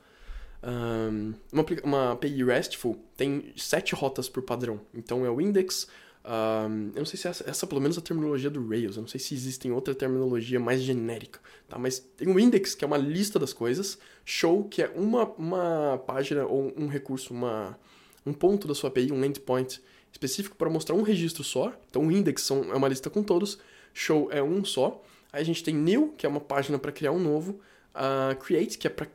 Um, 0.62 1.34
uma, 1.52 1.66
uma, 1.84 2.12
API 2.14 2.44
RESTful 2.44 2.98
tem 3.16 3.54
sete 3.56 3.96
rotas 3.96 4.28
por 4.28 4.44
padrão. 4.44 4.82
Então 4.94 5.26
é 5.26 5.30
o 5.30 5.40
index. 5.40 5.88
Um, 6.26 6.92
eu 6.96 7.00
não 7.00 7.06
sei 7.06 7.20
se 7.20 7.28
essa, 7.28 7.50
essa 7.50 7.68
pelo 7.68 7.82
menos 7.82 7.98
a 7.98 8.02
terminologia 8.02 8.50
do 8.50 8.66
Rails. 8.68 8.96
Eu 8.96 9.02
não 9.02 9.08
sei 9.08 9.20
se 9.20 9.34
existe 9.34 9.70
outra 9.70 9.94
terminologia 9.94 10.60
mais 10.60 10.82
genérica. 10.82 11.40
Tá? 11.68 11.78
Mas 11.78 12.00
tem 12.00 12.28
o 12.28 12.40
index, 12.40 12.74
que 12.76 12.84
é 12.84 12.88
uma 12.88 12.98
lista 12.98 13.38
das 13.38 13.52
coisas. 13.54 13.98
Show, 14.24 14.64
que 14.66 14.82
é 14.82 14.90
uma, 14.96 15.26
uma 15.38 16.02
página 16.06 16.46
ou 16.46 16.74
um 16.78 16.88
recurso, 16.88 17.34
uma, 17.34 17.78
um 18.26 18.34
ponto 18.34 18.68
da 18.68 18.76
sua 18.76 18.90
API, 18.90 19.12
um 19.12 19.24
endpoint 19.24 19.82
específico 20.12 20.56
para 20.56 20.70
mostrar 20.70 20.96
um 20.96 21.02
registro 21.02 21.44
só. 21.44 21.74
Então 21.90 22.08
o 22.08 22.12
index 22.12 22.44
são, 22.44 22.72
é 22.72 22.76
uma 22.76 22.88
lista 22.88 23.10
com 23.10 23.22
todos. 23.22 23.58
Show 23.94 24.30
é 24.32 24.42
um 24.42 24.64
só. 24.64 25.04
Aí 25.32 25.42
a 25.42 25.46
gente 25.46 25.64
tem 25.64 25.74
new, 25.74 26.14
que 26.18 26.26
é 26.26 26.30
uma 26.30 26.40
página 26.40 26.80
para 26.80 26.92
criar 26.92 27.12
um 27.12 27.20
novo. 27.20 27.60
Uh, 27.94 28.36
create, 28.40 28.78
que 28.78 28.88
é 28.88 28.90
para 28.90 29.08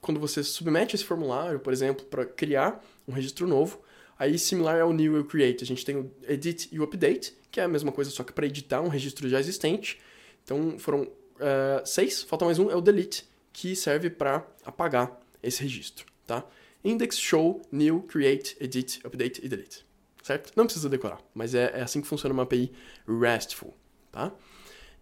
quando 0.00 0.20
você 0.20 0.42
submete 0.42 0.94
esse 0.94 1.04
formulário, 1.04 1.58
por 1.58 1.72
exemplo, 1.72 2.04
para 2.06 2.24
criar 2.24 2.84
um 3.08 3.12
registro 3.12 3.46
novo. 3.46 3.80
Aí, 4.18 4.38
similar 4.38 4.80
ao 4.80 4.92
new 4.92 5.20
e 5.20 5.24
create, 5.24 5.62
a 5.62 5.66
gente 5.66 5.84
tem 5.84 5.96
o 5.96 6.10
edit 6.26 6.68
e 6.72 6.80
o 6.80 6.84
update, 6.84 7.36
que 7.50 7.60
é 7.60 7.64
a 7.64 7.68
mesma 7.68 7.92
coisa, 7.92 8.10
só 8.10 8.24
que 8.24 8.32
para 8.32 8.46
editar 8.46 8.80
um 8.80 8.88
registro 8.88 9.28
já 9.28 9.38
existente. 9.38 10.00
Então, 10.42 10.78
foram 10.78 11.02
uh, 11.02 11.84
seis, 11.84 12.22
falta 12.22 12.44
mais 12.44 12.58
um, 12.58 12.70
é 12.70 12.76
o 12.76 12.80
delete, 12.80 13.28
que 13.52 13.76
serve 13.76 14.08
para 14.08 14.46
apagar 14.64 15.20
esse 15.42 15.62
registro, 15.62 16.06
tá? 16.26 16.44
Index, 16.82 17.18
show, 17.18 17.60
new, 17.70 18.02
create, 18.02 18.56
edit, 18.60 19.00
update 19.04 19.44
e 19.44 19.48
delete, 19.48 19.84
certo? 20.22 20.52
Não 20.56 20.64
precisa 20.64 20.88
decorar, 20.88 21.20
mas 21.34 21.54
é, 21.54 21.72
é 21.74 21.82
assim 21.82 22.00
que 22.00 22.06
funciona 22.06 22.32
uma 22.32 22.44
API 22.44 22.72
RESTful, 23.06 23.74
tá? 24.10 24.32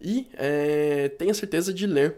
E 0.01 0.27
é, 0.33 1.09
tenha 1.09 1.33
certeza 1.33 1.73
de 1.73 1.87
ler 1.87 2.17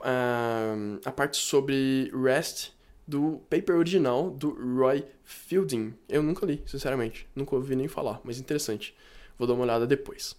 uh, 0.00 1.00
a 1.04 1.10
parte 1.10 1.38
sobre 1.38 2.10
REST 2.14 2.72
do 3.10 3.42
paper 3.50 3.76
original 3.76 4.30
do 4.30 4.50
Roy 4.50 5.04
Fielding. 5.24 5.94
Eu 6.08 6.22
nunca 6.22 6.46
li, 6.46 6.62
sinceramente. 6.64 7.26
Nunca 7.34 7.56
ouvi 7.56 7.74
nem 7.74 7.88
falar, 7.88 8.20
mas 8.22 8.38
interessante. 8.38 8.94
Vou 9.36 9.48
dar 9.48 9.54
uma 9.54 9.64
olhada 9.64 9.84
depois. 9.84 10.36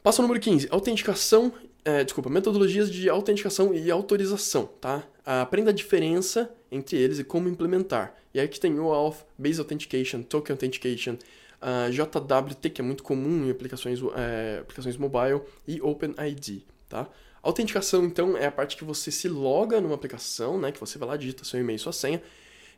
Passo 0.00 0.22
número 0.22 0.38
15. 0.38 0.68
Autenticação. 0.70 1.52
É, 1.84 2.04
desculpa, 2.04 2.30
metodologias 2.30 2.90
de 2.90 3.08
autenticação 3.08 3.74
e 3.74 3.90
autorização, 3.90 4.66
tá? 4.80 5.04
Aprenda 5.24 5.70
a 5.70 5.74
diferença 5.74 6.50
entre 6.70 6.96
eles 6.96 7.18
e 7.18 7.24
como 7.24 7.48
implementar. 7.48 8.14
E 8.32 8.38
aí 8.38 8.48
que 8.48 8.60
tem 8.60 8.78
o 8.78 8.92
Auth, 8.92 9.24
Base 9.36 9.58
Authentication, 9.58 10.22
Token 10.22 10.54
Authentication, 10.54 11.16
uh, 11.62 11.90
JWT, 11.90 12.70
que 12.70 12.80
é 12.80 12.84
muito 12.84 13.02
comum 13.02 13.46
em 13.46 13.50
aplicações, 13.50 14.00
é, 14.16 14.58
aplicações 14.60 14.96
mobile, 14.96 15.42
e 15.66 15.80
OpenID, 15.80 16.64
tá? 16.88 17.08
Autenticação, 17.46 18.04
então, 18.04 18.36
é 18.36 18.46
a 18.46 18.50
parte 18.50 18.76
que 18.76 18.82
você 18.82 19.08
se 19.08 19.28
loga 19.28 19.80
numa 19.80 19.94
aplicação, 19.94 20.58
né, 20.58 20.72
que 20.72 20.80
você 20.80 20.98
vai 20.98 21.10
lá, 21.10 21.16
digita 21.16 21.44
seu 21.44 21.60
e-mail 21.60 21.76
e 21.76 21.78
sua 21.78 21.92
senha, 21.92 22.20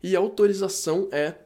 e 0.02 0.14
autorização 0.14 1.09
é 1.11 1.37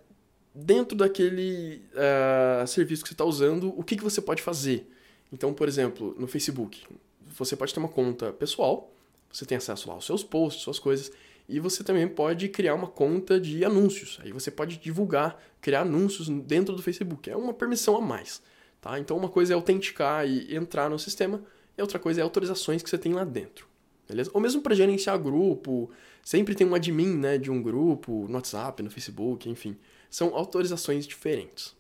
dentro 0.53 0.97
daquele 0.97 1.83
uh, 1.93 2.67
serviço 2.67 3.05
que 3.05 3.09
você 3.11 3.15
está 3.15 3.25
usando, 3.25 3.73
o 3.79 3.85
que, 3.85 3.95
que 3.95 4.03
você 4.03 4.21
pode 4.21 4.43
fazer. 4.43 4.91
Então, 5.33 5.55
por 5.55 5.69
exemplo, 5.69 6.17
no 6.19 6.27
Facebook, 6.27 6.85
você 7.25 7.55
pode 7.55 7.73
ter 7.73 7.79
uma 7.79 7.89
conta 7.89 8.33
pessoal, 8.33 8.93
você 9.33 9.47
tem 9.47 9.57
acesso 9.57 9.89
lá 9.89 9.95
aos 9.95 10.05
seus 10.05 10.25
posts, 10.25 10.65
suas 10.65 10.81
coisas, 10.81 11.13
e 11.49 11.61
você 11.61 11.85
também 11.85 12.09
pode 12.09 12.49
criar 12.49 12.75
uma 12.75 12.89
conta 12.89 13.39
de 13.39 13.65
anúncios. 13.65 14.19
Aí 14.25 14.33
você 14.33 14.51
pode 14.51 14.79
divulgar, 14.79 15.41
criar 15.61 15.83
anúncios 15.83 16.29
dentro 16.29 16.75
do 16.75 16.83
Facebook. 16.83 17.31
É 17.31 17.37
uma 17.37 17.55
permissão 17.55 17.97
a 17.97 18.01
mais. 18.01 18.43
Tá? 18.81 18.99
Então 18.99 19.17
uma 19.17 19.29
coisa 19.29 19.53
é 19.53 19.55
autenticar 19.55 20.27
e 20.27 20.57
entrar 20.57 20.91
no 20.91 20.99
sistema, 20.99 21.41
e 21.77 21.83
outra 21.83 21.99
coisa 21.99 22.21
é 22.21 22.23
autorizações 22.23 22.83
que 22.83 22.91
você 22.91 22.99
tem 22.99 23.13
lá 23.13 23.25
dentro. 23.25 23.67
Beleza? 24.09 24.31
Ou 24.35 24.41
mesmo 24.41 24.61
para 24.61 24.75
gerenciar 24.75 25.19
grupo, 25.19 25.91
sempre 26.23 26.55
tem 26.55 26.67
um 26.67 26.75
admin 26.75 27.17
né, 27.17 27.39
de 27.39 27.51
um 27.51 27.63
grupo, 27.63 28.27
no 28.29 28.35
WhatsApp, 28.35 28.83
no 28.83 28.91
Facebook, 28.91 29.49
enfim. 29.49 29.77
São 30.11 30.35
autorizações 30.35 31.07
diferentes. 31.07 31.75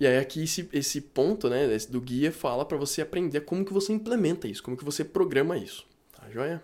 E 0.00 0.06
aí 0.06 0.18
aqui 0.18 0.42
esse, 0.42 0.68
esse 0.72 1.00
ponto 1.00 1.48
né, 1.48 1.68
do 1.88 2.00
guia 2.00 2.32
fala 2.32 2.64
para 2.64 2.76
você 2.76 3.00
aprender 3.00 3.42
como 3.42 3.64
que 3.64 3.72
você 3.72 3.92
implementa 3.92 4.48
isso, 4.48 4.62
como 4.62 4.76
que 4.76 4.84
você 4.84 5.04
programa 5.04 5.56
isso. 5.56 5.86
Tá 6.12 6.28
joia? 6.30 6.62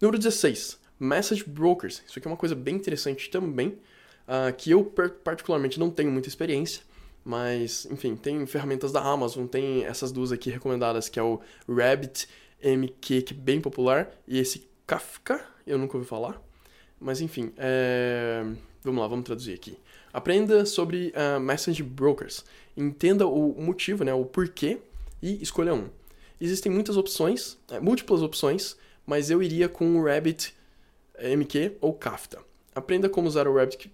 Número 0.00 0.18
16, 0.18 0.78
Message 0.98 1.44
Brokers. 1.44 2.02
Isso 2.06 2.18
aqui 2.18 2.28
é 2.28 2.30
uma 2.30 2.36
coisa 2.36 2.54
bem 2.54 2.76
interessante 2.76 3.30
também, 3.30 3.78
uh, 4.28 4.54
que 4.56 4.70
eu 4.70 4.84
particularmente 4.84 5.80
não 5.80 5.90
tenho 5.90 6.10
muita 6.10 6.28
experiência, 6.28 6.82
mas, 7.24 7.86
enfim, 7.90 8.16
tem 8.16 8.44
ferramentas 8.46 8.92
da 8.92 9.02
Amazon, 9.02 9.46
tem 9.46 9.84
essas 9.84 10.10
duas 10.10 10.32
aqui 10.32 10.50
recomendadas, 10.50 11.08
que 11.08 11.18
é 11.18 11.22
o 11.22 11.40
Rabbit 11.68 12.28
MQ, 12.62 13.22
que 13.22 13.34
é 13.34 13.36
bem 13.36 13.60
popular, 13.60 14.10
e 14.26 14.38
esse 14.38 14.68
Kafka, 14.86 15.44
eu 15.66 15.78
nunca 15.78 15.96
ouvi 15.96 16.08
falar, 16.08 16.40
Mas 16.98 17.20
enfim, 17.20 17.52
é... 17.56 18.44
vamos 18.82 19.00
lá, 19.00 19.06
vamos 19.06 19.24
traduzir 19.24 19.54
aqui. 19.54 19.78
Aprenda 20.12 20.66
sobre 20.66 21.14
uh, 21.14 21.38
Message 21.40 21.82
Brokers. 21.82 22.44
Entenda 22.76 23.26
o 23.26 23.54
motivo, 23.60 24.02
né, 24.02 24.12
o 24.12 24.24
porquê 24.24 24.78
e 25.22 25.40
escolha 25.42 25.72
um. 25.72 25.88
Existem 26.40 26.72
muitas 26.72 26.96
opções, 26.96 27.58
é, 27.70 27.78
múltiplas 27.78 28.22
opções, 28.22 28.76
mas 29.06 29.30
eu 29.30 29.42
iria 29.42 29.68
com 29.68 29.96
o 29.96 30.04
Rabbit 30.04 30.54
MQ 31.18 31.76
ou 31.80 31.92
Kafta. 31.92 32.38
Aprenda 32.74 33.08
como 33.08 33.28
usar 33.28 33.46
o 33.46 33.54
Rabbit, 33.54 33.92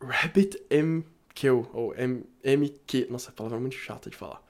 Rabbit 0.00 0.60
ou 1.72 1.94
M, 1.96 2.24
MQ. 2.44 3.08
Nossa, 3.10 3.30
a 3.30 3.32
palavra 3.32 3.58
é 3.58 3.60
muito 3.60 3.76
chata 3.76 4.08
de 4.08 4.16
falar. 4.16 4.42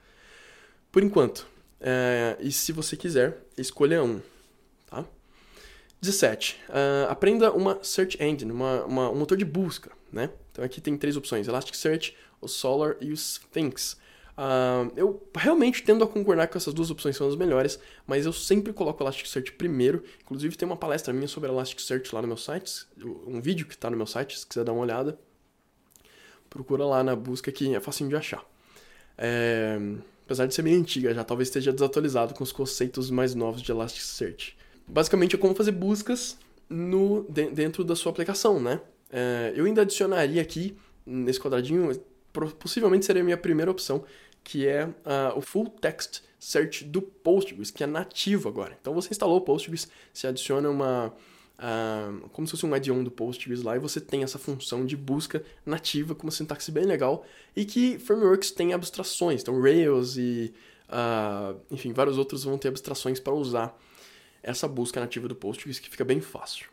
Por 0.91 1.03
enquanto. 1.03 1.47
É, 1.81 2.37
e 2.41 2.53
se 2.53 2.71
você 2.71 2.97
quiser, 2.97 3.39
escolha 3.59 4.03
um. 4.05 4.21
Tá? 4.87 5.05
17. 6.01 6.61
Uh, 6.69 6.73
ah, 6.73 7.13
aprenda 7.13 7.53
uma 7.53 7.79
search 7.83 8.23
engine, 8.23 8.53
uma, 8.53 8.85
uma, 8.85 9.11
um 9.11 9.17
motor 9.17 9.39
de 9.39 9.45
busca. 9.45 9.91
Né? 10.13 10.31
Então 10.51 10.65
aqui 10.65 10.81
tem 10.81 10.97
três 10.97 11.17
opções: 11.17 11.49
Elasticsearch, 11.49 12.17
o 12.41 12.49
Solar 12.49 12.97
e 13.01 13.11
o 13.11 13.15
Sphinx. 13.15 13.97
Uh, 14.33 14.91
eu 14.97 15.23
realmente 15.35 15.83
tendo 15.83 16.03
a 16.03 16.07
concordar 16.07 16.47
que 16.49 16.57
essas 16.57 16.73
duas 16.73 16.91
opções 16.91 17.17
são 17.17 17.29
as 17.29 17.37
melhores, 17.37 17.79
mas 18.07 18.27
eu 18.27 18.33
sempre 18.33 18.73
coloco 18.73 19.03
o 19.03 19.05
Elasticsearch 19.05 19.53
primeiro. 19.53 20.03
Inclusive 20.23 20.57
tem 20.57 20.67
uma 20.67 20.77
palestra 20.77 21.13
minha 21.13 21.29
sobre 21.29 21.51
Elasticsearch 21.51 22.15
lá 22.15 22.23
no 22.23 22.29
meu 22.29 22.37
site, 22.37 22.87
um 23.27 23.41
vídeo 23.41 23.67
que 23.67 23.75
está 23.75 23.91
no 23.91 23.97
meu 23.97 24.07
site, 24.07 24.39
se 24.39 24.47
quiser 24.47 24.65
dar 24.65 24.73
uma 24.73 24.83
olhada. 24.83 25.19
Procura 26.53 26.85
lá 26.85 27.03
na 27.03 27.17
busca 27.17 27.51
que 27.51 27.75
é 27.75 27.81
facinho 27.81 28.11
de 28.11 28.17
achar. 28.17 28.45
É, 29.17 29.79
apesar 30.25 30.47
de 30.47 30.55
ser 30.55 30.63
bem 30.63 30.75
antiga 30.75 31.15
já, 31.15 31.25
talvez 31.25 31.49
esteja 31.49 31.73
desatualizado 31.73 32.35
com 32.35 32.45
os 32.45 32.53
conceitos 32.53 33.11
mais 33.11 33.35
novos 33.35 33.63
de 33.63 33.73
Elasticsearch. 33.73 34.57
Basicamente 34.87 35.35
é 35.35 35.39
como 35.39 35.55
fazer 35.55 35.73
buscas 35.73 36.37
no, 36.69 37.23
dentro 37.25 37.83
da 37.83 37.97
sua 37.97 38.13
aplicação, 38.13 38.61
né? 38.61 38.81
É, 39.11 39.53
eu 39.57 39.65
ainda 39.65 39.81
adicionaria 39.81 40.43
aqui, 40.43 40.77
nesse 41.07 41.41
quadradinho, 41.41 41.99
possivelmente 42.59 43.07
seria 43.07 43.23
a 43.23 43.25
minha 43.25 43.37
primeira 43.37 43.71
opção, 43.71 44.05
que 44.45 44.67
é 44.67 44.87
uh, 44.87 45.37
o 45.37 45.41
Full 45.41 45.69
Text 45.81 46.23
Search 46.39 46.85
do 46.85 47.01
Postgres, 47.01 47.71
que 47.71 47.85
é 47.85 47.87
nativo 47.87 48.49
agora. 48.49 48.77
Então 48.81 48.93
você 48.93 49.11
instalou 49.11 49.37
o 49.37 49.41
Postgres, 49.41 49.89
você 50.13 50.27
adiciona 50.27 50.69
uma. 50.69 51.15
Como 52.33 52.47
se 52.47 52.53
fosse 52.53 52.67
um 52.67 52.75
add-on 52.75 53.05
do 53.05 53.11
Postgres 53.11 53.63
lá, 53.63 53.77
e 53.77 53.79
você 53.79 54.01
tem 54.01 54.23
essa 54.23 54.39
função 54.39 54.85
de 54.85 54.97
busca 54.97 55.45
nativa 55.65 56.15
com 56.15 56.25
uma 56.25 56.33
sintaxe 56.33 56.71
bem 56.73 56.85
legal 56.85 57.25
e 57.55 57.65
que 57.65 57.99
frameworks 57.99 58.51
têm 58.51 58.73
abstrações. 58.73 59.43
Então 59.43 59.61
Rails 59.61 60.17
e. 60.17 60.53
Uh, 60.89 61.59
enfim, 61.71 61.93
vários 61.93 62.19
outros 62.19 62.45
vão 62.45 62.59
ter 62.59 62.69
abstrações 62.69 63.19
para 63.19 63.33
usar 63.33 63.79
essa 64.43 64.69
busca 64.69 65.01
nativa 65.01 65.29
do 65.29 65.35
Postgres, 65.35 65.79
que 65.79 65.89
fica 65.89 66.05
bem 66.05 66.21
fácil. 66.21 66.67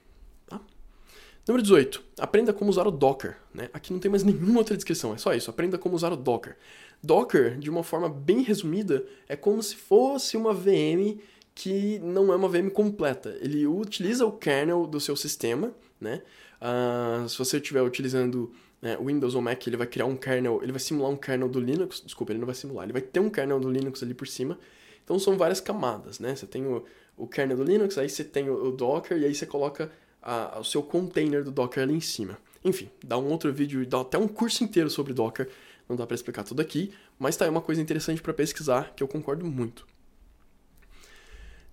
Número 1.49 1.63
18. 1.63 2.03
Aprenda 2.19 2.53
como 2.53 2.69
usar 2.69 2.85
o 2.85 2.91
Docker. 2.91 3.35
Né? 3.51 3.69
Aqui 3.73 3.91
não 3.91 3.99
tem 3.99 4.11
mais 4.11 4.23
nenhuma 4.23 4.59
outra 4.59 4.75
descrição, 4.75 5.15
é 5.15 5.17
só 5.17 5.33
isso. 5.33 5.49
Aprenda 5.49 5.79
como 5.79 5.95
usar 5.95 6.13
o 6.13 6.15
Docker. 6.15 6.55
Docker, 7.01 7.57
de 7.57 7.71
uma 7.71 7.81
forma 7.81 8.07
bem 8.07 8.43
resumida, 8.43 9.03
é 9.27 9.35
como 9.35 9.63
se 9.63 9.75
fosse 9.75 10.37
uma 10.37 10.53
VM 10.53 11.17
que 11.59 11.99
não 11.99 12.31
é 12.31 12.35
uma 12.37 12.47
VM 12.47 12.69
completa. 12.69 13.37
Ele 13.41 13.67
utiliza 13.67 14.25
o 14.25 14.31
kernel 14.31 14.87
do 14.87 14.97
seu 14.97 15.13
sistema, 15.13 15.73
né? 15.99 16.21
Uh, 16.61 17.27
se 17.27 17.37
você 17.37 17.57
estiver 17.57 17.81
utilizando 17.81 18.49
né, 18.81 18.97
Windows 18.97 19.35
ou 19.35 19.41
Mac, 19.41 19.67
ele 19.67 19.75
vai 19.75 19.85
criar 19.85 20.05
um 20.05 20.15
kernel, 20.15 20.61
ele 20.63 20.71
vai 20.71 20.79
simular 20.79 21.11
um 21.11 21.17
kernel 21.17 21.49
do 21.49 21.59
Linux, 21.59 22.01
desculpa, 22.01 22.31
ele 22.31 22.39
não 22.39 22.45
vai 22.45 22.55
simular, 22.55 22.85
ele 22.85 22.93
vai 22.93 23.01
ter 23.01 23.19
um 23.19 23.29
kernel 23.29 23.59
do 23.59 23.69
Linux 23.69 24.01
ali 24.01 24.13
por 24.13 24.25
cima. 24.25 24.57
Então 25.03 25.19
são 25.19 25.37
várias 25.37 25.59
camadas, 25.59 26.17
né? 26.17 26.33
Você 26.33 26.47
tem 26.47 26.65
o, 26.65 26.85
o 27.17 27.27
kernel 27.27 27.57
do 27.57 27.63
Linux, 27.65 27.97
aí 27.97 28.07
você 28.07 28.23
tem 28.23 28.49
o, 28.49 28.69
o 28.69 28.71
Docker, 28.71 29.17
e 29.17 29.25
aí 29.25 29.35
você 29.35 29.45
coloca 29.45 29.91
a, 30.21 30.59
o 30.61 30.63
seu 30.63 30.81
container 30.81 31.43
do 31.43 31.51
Docker 31.51 31.83
ali 31.83 31.93
em 31.93 32.01
cima. 32.01 32.37
Enfim, 32.63 32.89
dá 33.03 33.17
um 33.17 33.29
outro 33.29 33.51
vídeo, 33.51 33.85
dá 33.85 33.99
até 33.99 34.17
um 34.17 34.29
curso 34.29 34.63
inteiro 34.63 34.89
sobre 34.89 35.11
Docker, 35.11 35.49
não 35.89 35.97
dá 35.97 36.07
para 36.07 36.15
explicar 36.15 36.45
tudo 36.45 36.61
aqui, 36.61 36.93
mas 37.17 37.35
tá 37.35 37.43
aí 37.43 37.51
uma 37.51 37.61
coisa 37.61 37.81
interessante 37.81 38.21
para 38.21 38.33
pesquisar 38.33 38.93
que 38.95 39.03
eu 39.03 39.09
concordo 39.09 39.45
muito. 39.45 39.85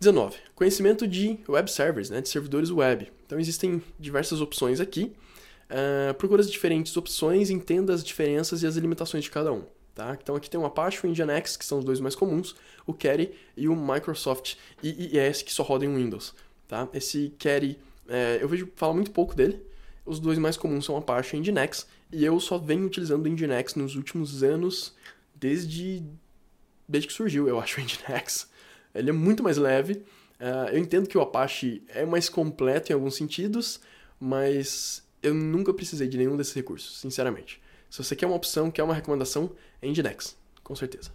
19. 0.01 0.37
Conhecimento 0.55 1.07
de 1.07 1.39
web 1.49 1.71
servers, 1.71 2.11
né, 2.11 2.21
de 2.21 2.29
servidores 2.29 2.71
web. 2.71 3.11
Então 3.25 3.39
existem 3.39 3.83
diversas 3.99 4.41
opções 4.41 4.81
aqui. 4.81 5.13
Uh, 5.71 6.15
procura 6.15 6.41
as 6.41 6.51
diferentes 6.51 6.97
opções, 6.97 7.51
entenda 7.51 7.93
as 7.93 8.05
diferenças 8.05 8.63
e 8.63 8.67
as 8.67 8.77
limitações 8.77 9.25
de 9.25 9.31
cada 9.31 9.53
um. 9.53 9.65
Tá? 9.95 10.17
Então 10.21 10.37
aqui 10.37 10.51
tem 10.51 10.61
o 10.61 10.65
Apache 10.67 11.01
e 11.03 11.09
o 11.09 11.11
Nginx, 11.11 11.57
que 11.57 11.65
são 11.65 11.79
os 11.79 11.85
dois 11.85 12.01
mais 12.01 12.15
comuns, 12.15 12.55
o 12.87 12.93
Kerry 12.93 13.35
e 13.57 13.67
o 13.67 13.75
Microsoft 13.75 14.57
IIS, 14.83 15.43
que 15.43 15.53
só 15.53 15.63
roda 15.63 15.85
em 15.85 15.95
Windows. 15.95 16.35
Tá? 16.69 16.89
Esse 16.93 17.35
Kerry 17.39 17.79
é, 18.09 18.39
eu 18.41 18.49
vejo 18.49 18.71
falar 18.77 18.95
muito 18.95 19.11
pouco 19.11 19.35
dele. 19.35 19.61
Os 20.05 20.21
dois 20.21 20.39
mais 20.39 20.57
comuns 20.57 20.85
são 20.85 20.97
Apache 20.97 21.37
e 21.37 21.41
Nginx, 21.41 21.87
e 22.13 22.25
eu 22.25 22.39
só 22.39 22.59
venho 22.59 22.87
utilizando 22.87 23.27
o 23.27 23.29
Nginx 23.29 23.75
nos 23.75 23.97
últimos 23.97 24.43
anos, 24.43 24.95
desde, 25.35 26.03
desde 26.89 27.09
que 27.09 27.15
surgiu, 27.15 27.49
eu 27.49 27.59
acho, 27.59 27.81
o 27.81 27.83
Nginx. 27.83 28.49
Ele 28.99 29.11
é 29.11 29.13
muito 29.13 29.43
mais 29.43 29.57
leve. 29.57 29.95
Uh, 30.41 30.71
eu 30.73 30.79
entendo 30.79 31.09
que 31.09 31.17
o 31.17 31.21
Apache 31.21 31.83
é 31.89 32.05
mais 32.05 32.29
completo 32.29 32.93
em 32.93 32.95
alguns 32.95 33.15
sentidos, 33.15 33.81
mas 34.21 35.03
eu 35.23 35.35
nunca 35.35 35.73
precisei 35.73 36.09
de 36.09 36.19
nenhum 36.19 36.37
desses 36.37 36.53
recursos, 36.53 36.99
sinceramente. 36.99 37.61
Se 37.89 38.03
você 38.03 38.15
quer 38.15 38.27
uma 38.27 38.37
opção, 38.37 38.71
quer 38.71 38.83
uma 38.83 38.95
recomendação, 38.95 39.51
é 39.81 39.89
Nginx, 39.89 40.37
com 40.63 40.75
certeza. 40.75 41.11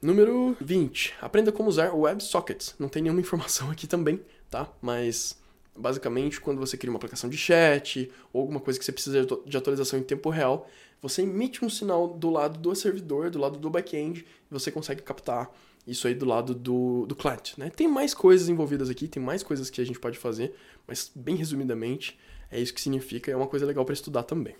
Número 0.00 0.56
20. 0.60 1.14
Aprenda 1.20 1.52
como 1.52 1.68
usar 1.68 1.94
WebSockets. 1.94 2.74
Não 2.78 2.88
tem 2.88 3.02
nenhuma 3.02 3.20
informação 3.22 3.70
aqui 3.70 3.86
também, 3.86 4.20
tá? 4.50 4.68
Mas 4.80 5.36
Basicamente, 5.74 6.38
quando 6.38 6.58
você 6.58 6.76
cria 6.76 6.90
uma 6.90 6.98
aplicação 6.98 7.30
de 7.30 7.36
chat 7.36 8.10
ou 8.32 8.42
alguma 8.42 8.60
coisa 8.60 8.78
que 8.78 8.84
você 8.84 8.92
precisa 8.92 9.26
de 9.46 9.56
atualização 9.56 9.98
em 9.98 10.02
tempo 10.02 10.28
real, 10.28 10.68
você 11.00 11.22
emite 11.22 11.64
um 11.64 11.70
sinal 11.70 12.08
do 12.08 12.28
lado 12.28 12.58
do 12.58 12.74
servidor, 12.74 13.30
do 13.30 13.38
lado 13.38 13.58
do 13.58 13.70
back-end, 13.70 14.20
e 14.20 14.26
você 14.50 14.70
consegue 14.70 15.00
captar 15.02 15.50
isso 15.86 16.06
aí 16.06 16.14
do 16.14 16.24
lado 16.24 16.54
do, 16.54 17.06
do 17.06 17.14
client. 17.14 17.56
Né? 17.56 17.70
Tem 17.70 17.88
mais 17.88 18.14
coisas 18.14 18.48
envolvidas 18.48 18.88
aqui, 18.88 19.08
tem 19.08 19.22
mais 19.22 19.42
coisas 19.42 19.70
que 19.70 19.80
a 19.80 19.84
gente 19.84 19.98
pode 19.98 20.18
fazer, 20.18 20.54
mas 20.86 21.10
bem 21.14 21.36
resumidamente, 21.36 22.18
é 22.50 22.60
isso 22.60 22.72
que 22.72 22.80
significa, 22.80 23.30
é 23.30 23.36
uma 23.36 23.46
coisa 23.46 23.66
legal 23.66 23.84
para 23.84 23.94
estudar 23.94 24.22
também. 24.22 24.54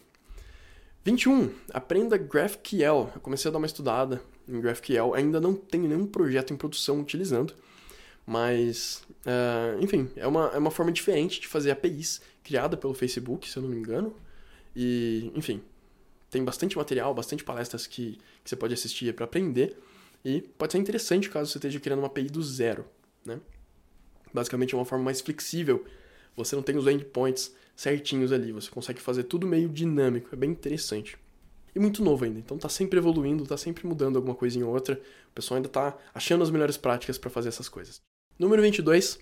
21. 1.04 1.50
Aprenda 1.72 2.16
GraphQL. 2.16 3.10
Eu 3.14 3.20
comecei 3.20 3.48
a 3.48 3.52
dar 3.52 3.58
uma 3.58 3.66
estudada 3.66 4.22
em 4.48 4.60
GraphQL, 4.60 5.14
ainda 5.14 5.40
não 5.40 5.54
tenho 5.54 5.88
nenhum 5.88 6.06
projeto 6.06 6.52
em 6.52 6.56
produção 6.56 7.00
utilizando, 7.00 7.54
mas, 8.26 9.02
uh, 9.26 9.82
enfim, 9.82 10.08
é 10.16 10.26
uma, 10.26 10.50
é 10.54 10.58
uma 10.58 10.70
forma 10.70 10.92
diferente 10.92 11.40
de 11.40 11.48
fazer 11.48 11.70
APIs, 11.70 12.20
criada 12.42 12.76
pelo 12.76 12.94
Facebook, 12.94 13.48
se 13.48 13.56
eu 13.56 13.62
não 13.62 13.70
me 13.70 13.76
engano. 13.76 14.14
E, 14.74 15.30
enfim, 15.34 15.60
tem 16.30 16.44
bastante 16.44 16.76
material, 16.76 17.12
bastante 17.12 17.44
palestras 17.44 17.86
que, 17.86 18.18
que 18.42 18.50
você 18.50 18.56
pode 18.56 18.72
assistir 18.72 19.12
para 19.12 19.24
aprender. 19.24 19.76
E 20.24 20.40
pode 20.40 20.72
ser 20.72 20.78
interessante 20.78 21.28
caso 21.28 21.50
você 21.50 21.58
esteja 21.58 21.80
criando 21.80 22.00
uma 22.00 22.06
API 22.06 22.24
do 22.24 22.42
zero, 22.42 22.84
né? 23.24 23.40
Basicamente 24.32 24.74
é 24.74 24.78
uma 24.78 24.84
forma 24.84 25.04
mais 25.04 25.20
flexível. 25.20 25.84
Você 26.36 26.56
não 26.56 26.62
tem 26.62 26.76
os 26.76 26.86
endpoints 26.86 27.54
certinhos 27.76 28.32
ali, 28.32 28.52
você 28.52 28.70
consegue 28.70 29.00
fazer 29.00 29.24
tudo 29.24 29.46
meio 29.46 29.68
dinâmico, 29.68 30.28
é 30.32 30.36
bem 30.36 30.50
interessante. 30.50 31.18
E 31.74 31.78
muito 31.78 32.04
novo 32.04 32.24
ainda, 32.24 32.38
então 32.38 32.58
tá 32.58 32.68
sempre 32.68 32.98
evoluindo, 32.98 33.46
tá 33.46 33.56
sempre 33.56 33.86
mudando 33.86 34.16
alguma 34.16 34.34
coisinha 34.34 34.66
ou 34.66 34.72
outra. 34.72 34.94
O 35.30 35.34
pessoal 35.34 35.56
ainda 35.56 35.68
tá 35.68 35.96
achando 36.14 36.42
as 36.42 36.50
melhores 36.50 36.76
práticas 36.76 37.16
para 37.16 37.30
fazer 37.30 37.48
essas 37.48 37.68
coisas. 37.68 38.00
Número 38.38 38.60
22, 38.60 39.18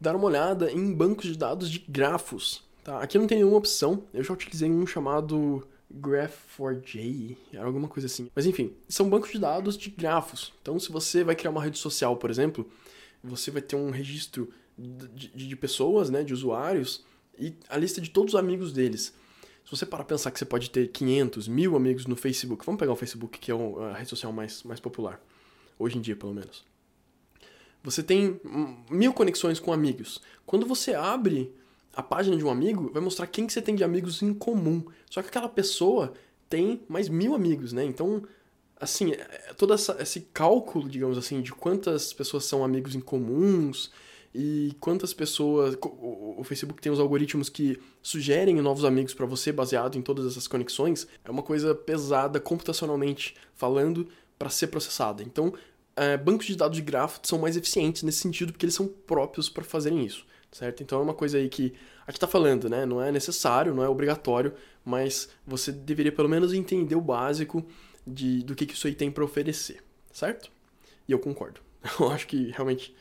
dar 0.00 0.14
uma 0.14 0.26
olhada 0.26 0.70
em 0.70 0.92
bancos 0.92 1.26
de 1.26 1.38
dados 1.38 1.70
de 1.70 1.78
grafos. 1.88 2.62
Tá? 2.82 3.00
Aqui 3.00 3.18
não 3.18 3.26
tem 3.26 3.38
nenhuma 3.38 3.56
opção, 3.56 4.04
eu 4.12 4.22
já 4.22 4.34
utilizei 4.34 4.70
um 4.70 4.86
chamado 4.86 5.66
Graph4j, 6.00 7.36
era 7.52 7.64
alguma 7.64 7.88
coisa 7.88 8.06
assim. 8.06 8.30
Mas 8.34 8.46
enfim, 8.46 8.74
são 8.88 9.08
bancos 9.08 9.30
de 9.30 9.38
dados 9.38 9.76
de 9.76 9.90
grafos. 9.90 10.52
Então, 10.60 10.78
se 10.78 10.90
você 10.90 11.22
vai 11.22 11.34
criar 11.34 11.50
uma 11.50 11.62
rede 11.62 11.78
social, 11.78 12.16
por 12.16 12.30
exemplo, 12.30 12.68
você 13.22 13.50
vai 13.50 13.62
ter 13.62 13.76
um 13.76 13.90
registro 13.90 14.52
de, 14.76 15.28
de, 15.28 15.56
pessoas, 15.56 16.10
né, 16.10 16.22
de 16.22 16.34
usuários, 16.34 17.04
e 17.38 17.54
a 17.68 17.76
lista 17.76 18.00
de 18.00 18.10
todos 18.10 18.34
os 18.34 18.40
amigos 18.40 18.72
deles. 18.72 19.14
Se 19.64 19.70
você 19.70 19.86
parar 19.86 20.04
pensar 20.04 20.30
que 20.30 20.38
você 20.38 20.44
pode 20.44 20.70
ter 20.70 20.88
500, 20.88 21.48
mil 21.48 21.74
amigos 21.74 22.06
no 22.06 22.16
Facebook, 22.16 22.66
vamos 22.66 22.78
pegar 22.78 22.92
o 22.92 22.96
Facebook, 22.96 23.38
que 23.38 23.50
é 23.50 23.54
a 23.54 23.96
rede 23.96 24.10
social 24.10 24.32
mais, 24.32 24.62
mais 24.62 24.78
popular, 24.78 25.24
hoje 25.78 25.96
em 25.96 26.00
dia, 26.00 26.14
pelo 26.14 26.34
menos. 26.34 26.64
Você 27.82 28.02
tem 28.02 28.40
mil 28.90 29.12
conexões 29.12 29.60
com 29.60 29.72
amigos. 29.72 30.20
Quando 30.46 30.66
você 30.66 30.94
abre 30.94 31.54
a 31.94 32.02
página 32.02 32.36
de 32.36 32.44
um 32.44 32.50
amigo, 32.50 32.90
vai 32.92 33.02
mostrar 33.02 33.26
quem 33.26 33.46
que 33.46 33.52
você 33.52 33.62
tem 33.62 33.74
de 33.74 33.84
amigos 33.84 34.22
em 34.22 34.34
comum. 34.34 34.84
Só 35.10 35.22
que 35.22 35.28
aquela 35.28 35.48
pessoa 35.48 36.12
tem 36.48 36.82
mais 36.88 37.08
mil 37.08 37.34
amigos, 37.34 37.72
né? 37.72 37.84
Então, 37.84 38.22
assim, 38.80 39.12
é, 39.12 39.48
é 39.48 39.54
todo 39.54 39.72
essa, 39.72 39.96
esse 40.00 40.20
cálculo, 40.32 40.88
digamos 40.88 41.18
assim, 41.18 41.40
de 41.40 41.52
quantas 41.52 42.12
pessoas 42.12 42.44
são 42.44 42.64
amigos 42.64 42.94
em 42.94 43.00
comuns 43.00 43.90
e 44.34 44.76
quantas 44.80 45.14
pessoas. 45.14 45.76
O, 45.80 46.42
Facebook 46.44 46.82
tem 46.82 46.92
os 46.92 47.00
algoritmos 47.00 47.48
que 47.48 47.78
sugerem 48.02 48.60
novos 48.60 48.84
amigos 48.84 49.14
para 49.14 49.24
você 49.24 49.52
baseado 49.52 49.96
em 49.96 50.02
todas 50.02 50.26
essas 50.26 50.46
conexões. 50.46 51.06
É 51.24 51.30
uma 51.30 51.42
coisa 51.42 51.74
pesada 51.74 52.40
computacionalmente 52.40 53.34
falando 53.54 54.08
para 54.38 54.50
ser 54.50 54.66
processada. 54.66 55.22
Então, 55.22 55.54
é, 55.96 56.16
bancos 56.16 56.46
de 56.46 56.56
dados 56.56 56.76
de 56.76 56.82
grafo 56.82 57.20
são 57.22 57.38
mais 57.38 57.56
eficientes 57.56 58.02
nesse 58.02 58.18
sentido 58.18 58.52
porque 58.52 58.66
eles 58.66 58.74
são 58.74 58.86
próprios 58.86 59.48
para 59.48 59.62
fazerem 59.62 60.04
isso, 60.04 60.26
certo? 60.54 60.82
Então 60.82 61.00
é 61.00 61.02
uma 61.02 61.12
coisa 61.12 61.36
aí 61.36 61.48
que 61.48 61.74
aqui 62.06 62.16
está 62.16 62.28
falando, 62.28 62.68
né? 62.70 62.86
Não 62.86 63.02
é 63.02 63.10
necessário, 63.10 63.74
não 63.74 63.82
é 63.82 63.88
obrigatório, 63.88 64.54
mas 64.84 65.28
você 65.44 65.72
deveria 65.72 66.12
pelo 66.12 66.28
menos 66.28 66.54
entender 66.54 66.94
o 66.94 67.00
básico 67.00 67.66
de, 68.06 68.42
do 68.44 68.54
que, 68.54 68.64
que 68.64 68.74
isso 68.74 68.86
aí 68.86 68.94
tem 68.94 69.10
para 69.10 69.24
oferecer, 69.24 69.82
certo? 70.12 70.50
E 71.08 71.12
eu 71.12 71.18
concordo. 71.18 71.60
Eu 72.00 72.08
acho 72.10 72.26
que 72.26 72.50
realmente 72.50 72.94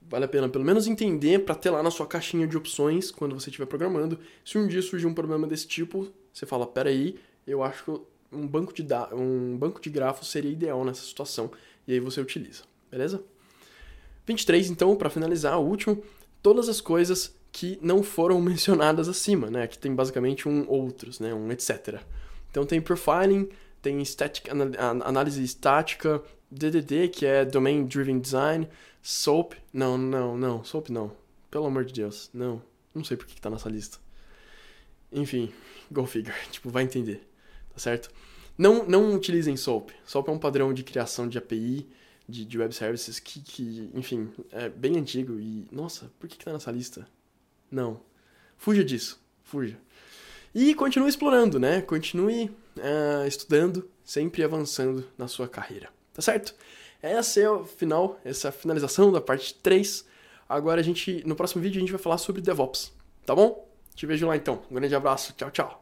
vale 0.00 0.24
a 0.24 0.28
pena 0.28 0.48
pelo 0.48 0.64
menos 0.64 0.86
entender 0.86 1.40
para 1.40 1.54
ter 1.54 1.70
lá 1.70 1.82
na 1.82 1.90
sua 1.90 2.06
caixinha 2.06 2.46
de 2.46 2.56
opções 2.56 3.10
quando 3.10 3.38
você 3.38 3.50
estiver 3.50 3.66
programando. 3.66 4.18
Se 4.44 4.56
um 4.56 4.66
dia 4.66 4.80
surgir 4.80 5.06
um 5.06 5.14
problema 5.14 5.46
desse 5.46 5.66
tipo, 5.66 6.08
você 6.32 6.46
fala, 6.46 6.66
peraí, 6.66 7.18
eu 7.46 7.62
acho 7.62 7.84
que 7.84 8.00
um 8.32 8.46
banco 8.46 8.72
de, 8.72 8.82
um 9.12 9.56
banco 9.58 9.80
de 9.80 9.90
grafos 9.90 10.30
seria 10.30 10.50
ideal 10.50 10.84
nessa 10.84 11.02
situação. 11.02 11.50
E 11.86 11.92
aí 11.92 12.00
você 12.00 12.20
utiliza, 12.20 12.62
beleza? 12.90 13.22
23, 14.26 14.70
então, 14.70 14.94
para 14.96 15.10
finalizar, 15.10 15.58
o 15.58 15.66
último, 15.66 16.02
todas 16.42 16.68
as 16.68 16.80
coisas 16.80 17.34
que 17.52 17.78
não 17.80 18.02
foram 18.02 18.40
mencionadas 18.42 19.08
acima, 19.08 19.50
né? 19.50 19.66
Que 19.66 19.78
tem 19.78 19.94
basicamente 19.94 20.48
um 20.48 20.68
outros, 20.68 21.20
né? 21.20 21.32
Um 21.32 21.50
etc. 21.52 22.00
Então 22.50 22.66
tem 22.66 22.80
profiling, 22.80 23.48
tem 23.80 24.04
static, 24.04 24.48
análise 25.04 25.42
estática, 25.42 26.22
DDD, 26.50 27.08
que 27.08 27.24
é 27.24 27.44
Domain 27.44 27.86
Driven 27.86 28.18
Design, 28.18 28.68
SOAP, 29.02 29.54
não, 29.72 29.96
não, 29.96 30.36
não, 30.36 30.62
SOAP 30.62 30.90
não. 30.90 31.12
Pelo 31.50 31.66
amor 31.66 31.84
de 31.84 31.94
Deus, 31.94 32.30
não. 32.32 32.62
Não 32.94 33.02
sei 33.02 33.16
por 33.16 33.26
que, 33.26 33.34
que 33.34 33.40
tá 33.40 33.48
nessa 33.48 33.70
lista. 33.70 33.98
Enfim, 35.10 35.52
go 35.90 36.06
figure, 36.06 36.34
tipo, 36.50 36.68
vai 36.68 36.84
entender, 36.84 37.26
tá 37.72 37.78
certo? 37.78 38.10
Não, 38.56 38.86
não 38.86 39.14
utilizem 39.14 39.56
SOAP. 39.56 39.90
SOAP 40.04 40.28
é 40.28 40.32
um 40.32 40.38
padrão 40.38 40.74
de 40.74 40.82
criação 40.82 41.26
de 41.26 41.38
API, 41.38 41.88
de, 42.32 42.44
de 42.44 42.58
web 42.58 42.74
services, 42.74 43.20
que, 43.20 43.40
que, 43.40 43.90
enfim, 43.94 44.32
é 44.50 44.68
bem 44.68 44.96
antigo 44.96 45.38
e, 45.38 45.68
nossa, 45.70 46.10
por 46.18 46.28
que, 46.28 46.36
que 46.36 46.44
tá 46.44 46.52
nessa 46.52 46.72
lista? 46.72 47.06
Não. 47.70 48.00
Fuja 48.56 48.82
disso, 48.82 49.20
fuja. 49.42 49.78
E 50.54 50.74
continue 50.74 51.08
explorando, 51.08 51.58
né? 51.58 51.80
Continue 51.82 52.50
uh, 52.76 53.26
estudando, 53.26 53.88
sempre 54.04 54.42
avançando 54.42 55.06
na 55.16 55.28
sua 55.28 55.48
carreira. 55.48 55.88
Tá 56.12 56.20
certo? 56.20 56.54
Essa 57.00 57.40
é 57.40 57.50
o 57.50 57.64
final, 57.64 58.20
essa 58.24 58.48
é 58.48 58.50
a 58.50 58.52
finalização 58.52 59.10
da 59.10 59.20
parte 59.20 59.54
3. 59.54 60.04
Agora 60.48 60.80
a 60.80 60.84
gente, 60.84 61.22
no 61.26 61.34
próximo 61.34 61.62
vídeo, 61.62 61.78
a 61.78 61.80
gente 61.80 61.92
vai 61.92 62.00
falar 62.00 62.18
sobre 62.18 62.42
DevOps. 62.42 62.92
Tá 63.24 63.34
bom? 63.34 63.68
Te 63.94 64.06
vejo 64.06 64.26
lá 64.26 64.36
então. 64.36 64.62
Um 64.70 64.74
grande 64.74 64.94
abraço. 64.94 65.32
Tchau, 65.32 65.50
tchau. 65.50 65.81